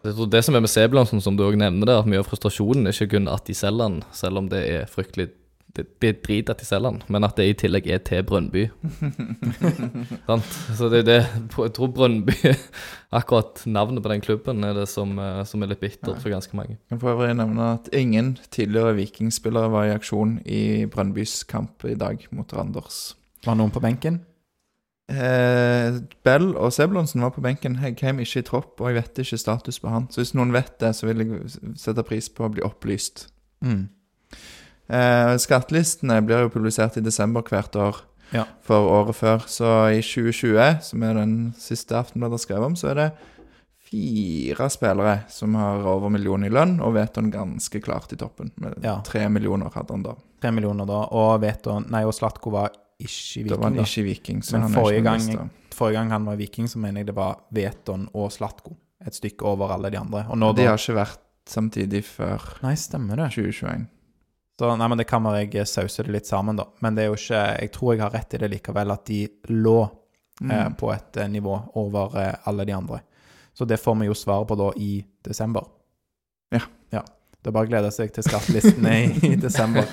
[0.07, 2.29] Jeg tror det som er med Sebulonsen, som du òg nevner der, at mye av
[2.29, 5.33] frustrasjonen er ikke kun at de selger den, selv om det er fryktelig
[5.77, 8.67] de selger den, men at det i tillegg er til Brønnby.
[10.77, 11.21] Så det er det
[11.57, 12.35] Jeg tror Brønnby
[13.15, 16.57] Akkurat navnet på den klubben er det som, eh, som er litt bittert for ganske
[16.59, 16.77] mange.
[16.77, 21.85] Jeg kan for øvrig nevne at ingen tidligere Vikingspillere var i aksjon i Brønnbys kamp
[21.85, 23.15] i dag mot Randers.
[23.47, 24.21] Var noen på benken?
[25.07, 27.79] Eh, Bell og Sebulonsen var på benken.
[27.79, 30.09] Heggheim ikke i tropp, og jeg vet ikke status på han.
[30.11, 33.29] Så hvis noen vet det, så vil jeg sette pris på å bli opplyst.
[33.65, 33.87] Mm.
[34.89, 37.97] Eh, skattelistene blir jo publisert i desember hvert år
[38.33, 38.45] Ja.
[38.63, 39.39] for året før.
[39.47, 39.65] Så
[39.97, 43.13] i 2020, som er den siste Aftenbladet har skrevet om, så er det
[43.87, 48.51] fire spillere som har over million i lønn, og Veton ganske klart i toppen.
[48.59, 49.01] Med Ja.
[49.05, 50.15] tre millioner hadde han da.
[50.41, 51.07] Tre millioner da.
[51.13, 52.71] Og Veton Nei, og Slatko var
[53.01, 53.49] ikke viking.
[53.49, 54.41] Da var han ikke Viking.
[54.43, 57.07] Så Men han er forrige ikke gang, forrige gang han var Viking, så mener jeg
[57.07, 58.77] det var Veton og Slatko.
[59.07, 60.25] Et stykke over alle de andre.
[60.55, 63.31] De har ikke vært samtidig før Nei, stemmer det.
[63.33, 63.87] 2021.
[64.59, 66.65] Så, nei, men det kan være jeg sauser det litt sammen, da.
[66.81, 69.19] Men det er jo ikke Jeg tror jeg har rett i det likevel, at de
[69.53, 69.91] lå eh,
[70.47, 70.75] Mm.
[70.77, 73.01] på et eh, nivå over eh, alle de andre.
[73.57, 75.65] Så det får vi jo svaret på da i desember.
[76.53, 76.61] Ja.
[76.93, 77.01] ja.
[77.41, 79.87] Det er bare å glede seg til skattelistene i, i desember.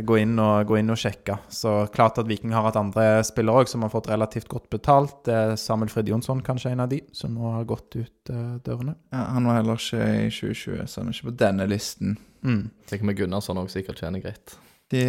[0.00, 1.36] Gå inn, og, gå inn og sjekke.
[1.52, 5.28] Så klart at Viking har hatt andre spillere òg som har fått relativt godt betalt.
[5.28, 8.94] Eh, Samuel Frid Jonsson kanskje en av de, som nå har gått ut eh, dørene.
[9.12, 12.16] Ja, han var heller ikke i 2020, så han er ikke på denne listen.
[12.42, 12.64] Mm.
[12.90, 14.56] Sikkert med Gunnarsson òg sikkert tjener greit.
[14.92, 15.02] De,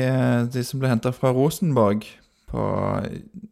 [0.53, 2.05] de som ble henta fra Rosenborg,
[2.53, 2.63] på,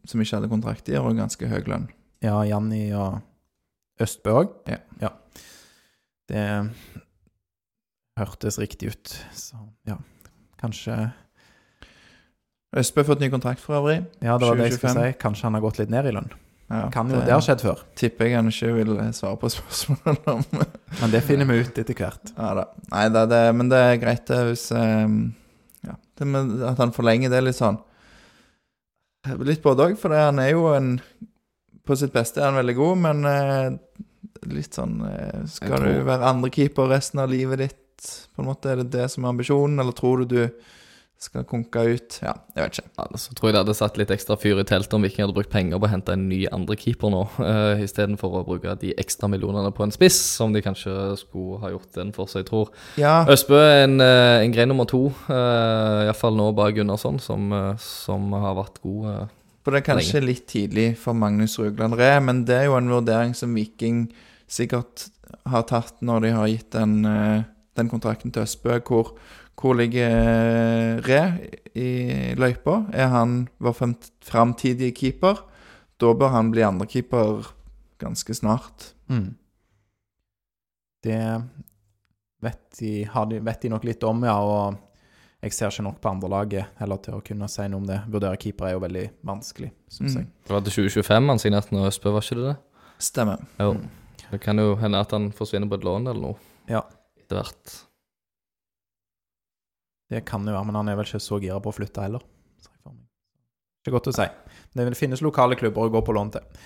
[0.08, 1.88] som ikke hadde kontrakt, de har òg ganske høy lønn.
[2.22, 3.18] Ja, Janni og
[4.02, 4.52] Østbø òg?
[4.70, 5.10] Ja.
[6.30, 6.44] Det
[8.18, 9.16] hørtes riktig ut.
[9.36, 9.58] Så
[9.88, 9.98] ja,
[10.60, 11.10] kanskje
[12.78, 13.98] Østbø har fått ny kontrakt for øvrig.
[14.24, 15.18] Ja, det var det jeg skulle si.
[15.20, 16.30] Kanskje han har gått litt ned i lønn.
[16.72, 17.80] Ja, Kan jo, Det har skjedd før.
[18.00, 20.42] Tipper jeg han ikke vil svare på spørsmål om.
[21.02, 22.32] Men det finner vi ut etter hvert.
[22.32, 22.64] ja da.
[22.94, 25.18] Nei det, det, men det er greit det hvis ehm,
[25.84, 27.76] Ja, det med at han forlenger det litt sånn.
[29.42, 30.96] Litt både òg, for det, han er jo en
[31.86, 33.68] På sitt beste er han veldig god, men eh,
[34.50, 38.08] litt sånn eh, Skal du være andrekeeper resten av livet ditt?
[38.34, 40.40] På en måte Er det det som er ambisjonen, eller tror du du
[41.22, 42.18] skal konke ut.
[42.24, 42.90] Ja, jeg vet ikke.
[42.98, 45.36] Ja, så tror jeg det hadde satt litt ekstra fyr i teltet om Viking hadde
[45.36, 49.30] brukt penger på å hente en ny andrekeeper nå, uh, istedenfor å bruke de ekstra
[49.32, 52.72] millionene på en spiss, som de kanskje skulle ha gjort den for seg, tror.
[53.00, 57.48] Ja, Østbø er en, eh, en grei nummer to, uh, iallfall nå bak Gunnarsson, som,
[57.54, 59.06] uh, som har vært god.
[59.06, 62.78] Uh, for det er kanskje litt tidlig for Magnus Rugland Re, men det er jo
[62.80, 64.08] en vurdering som Viking
[64.50, 65.06] sikkert
[65.48, 67.44] har tatt når de har gitt den, eh,
[67.78, 68.80] den kontrakten til Østbø.
[68.82, 69.14] Hvor,
[69.62, 71.20] hvor ligger eh, Re
[71.78, 72.80] i løypa?
[72.92, 73.76] Er han vår
[74.26, 75.44] framtidige keeper?
[76.02, 77.46] Da bør han bli andrekeeper
[78.02, 78.88] ganske snart.
[79.08, 79.36] Mm.
[81.02, 81.18] Det
[82.42, 84.34] vet de, har de, vet de nok litt om, ja.
[84.42, 84.76] Og
[85.42, 88.00] jeg ser ikke nok på andrelaget heller til å kunne si noe om det.
[88.10, 90.20] Vurdere keeper er jo veldig vanskelig, syns Mm.
[90.20, 90.28] jeg.
[90.46, 92.56] Det var til 2025 han signerte når Østbø, var ikke det det?
[93.02, 93.46] Stemmer.
[93.58, 93.72] Jo.
[93.78, 93.88] Mm.
[94.32, 96.36] Det kan jo hende at han forsvinner på et lån eller noe.
[96.70, 96.82] Ja.
[97.18, 97.74] Etter hvert.
[100.12, 102.24] Det kan det være, men han er vel ikke så gira på å flytte heller.
[103.82, 104.28] Ikke godt å si.
[104.78, 106.64] Det finnes lokale klubber å gå på lån til.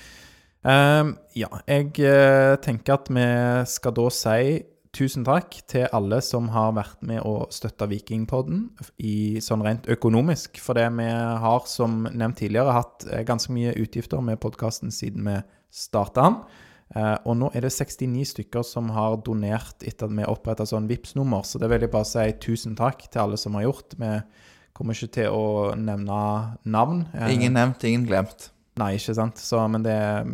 [0.67, 3.27] Um, ja, jeg eh, tenker at vi
[3.71, 4.57] skal da si
[4.97, 8.65] tusen takk til alle som har vært med å støtte Vikingpodden
[8.99, 10.61] i sånn rent økonomisk.
[10.63, 15.29] For det vi har, som nevnt tidligere, hatt eh, ganske mye utgifter med podkasten siden
[15.29, 15.41] vi
[15.73, 16.41] starta den.
[16.95, 20.87] Eh, og nå er det 69 stykker som har donert etter at vi oppretta sånn
[20.87, 23.97] vips nummer så det vil jeg bare si tusen takk til alle som har gjort.
[23.99, 24.13] Vi
[24.77, 26.21] kommer ikke til å nevne
[26.69, 27.07] navn.
[27.17, 28.51] Eh, Ingen nevnt, ingen glemt.
[28.77, 29.41] Nei, ikke sant.
[29.41, 30.27] Så, men det er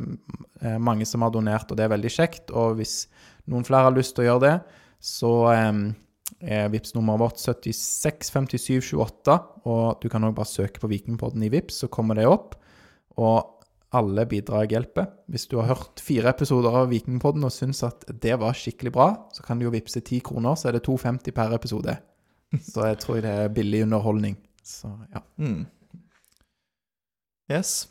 [0.61, 2.51] eh, mange som har donert, og det er veldig kjekt.
[2.51, 3.05] Og hvis
[3.51, 4.57] noen flere har lyst til å gjøre det,
[5.03, 5.71] så eh,
[6.43, 9.39] er VIPS nummeret vårt 765728.
[9.71, 12.59] Og du kan òg bare søke på Vikingpodden i VIPS, så kommer det opp.
[13.23, 13.62] Og
[13.93, 15.11] alle bidrag hjelper.
[15.28, 19.09] Hvis du har hørt fire episoder av Vikingpodden og syns at det var skikkelig bra,
[19.36, 21.97] så kan du jo vippse ti kroner, så er det 2,50 per episode.
[22.61, 24.36] Så jeg tror det er billig underholdning.
[24.64, 25.22] Så ja.
[25.40, 25.64] Mm.
[27.53, 27.88] Yes.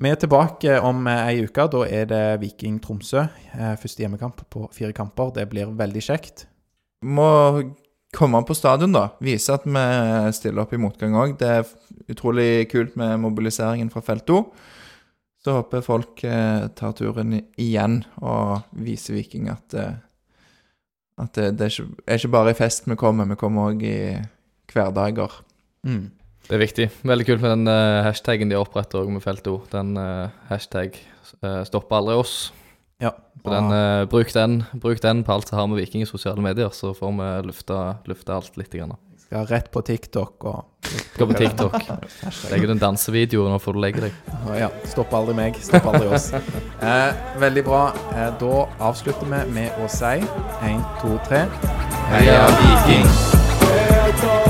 [0.00, 1.66] Vi er tilbake om ei uke.
[1.72, 3.26] Da er det Viking Tromsø.
[3.52, 5.34] Eh, Første hjemmekamp på fire kamper.
[5.36, 6.46] Det blir veldig kjekt.
[7.04, 7.26] Må
[8.16, 9.10] komme på stadion, da.
[9.22, 9.84] Vise at vi
[10.36, 11.36] stiller opp i motgang òg.
[11.40, 11.68] Det er
[12.10, 14.40] utrolig kult med mobiliseringen fra felt 2.
[15.40, 19.94] Så håper folk eh, tar turen igjen og viser Viking at, eh,
[21.20, 23.84] at det, det er, ikke, er ikke bare i fest vi kommer, vi kommer òg
[23.88, 24.00] i
[24.70, 25.40] hverdager.
[25.88, 26.10] Mm.
[26.44, 26.86] Det er viktig.
[27.06, 29.60] Veldig kult med den uh, hashtaggen de oppretter med Felto.
[29.70, 30.96] Den uh, hashtag
[31.44, 32.34] uh, stopper aldri oss.
[33.00, 33.14] Ja.
[33.46, 33.70] Den,
[34.10, 37.14] bruk, den, bruk den på alt som har med Viking i sosiale medier, så får
[37.16, 37.78] vi lufta,
[38.10, 38.74] lufta alt litt.
[38.74, 38.98] Grann.
[39.30, 40.64] Skal rett på TikTok og
[41.18, 41.76] Gå på TikTok.
[42.50, 44.16] Legg ut en dansevideo nå får du legge deg.
[44.58, 46.32] Ja, stopp aldri meg, stopp aldri oss.
[46.80, 47.82] Eh, veldig bra.
[48.16, 50.16] Eh, da avslutter vi med å si
[50.66, 51.44] én, to, tre
[52.10, 54.49] Heia Viking!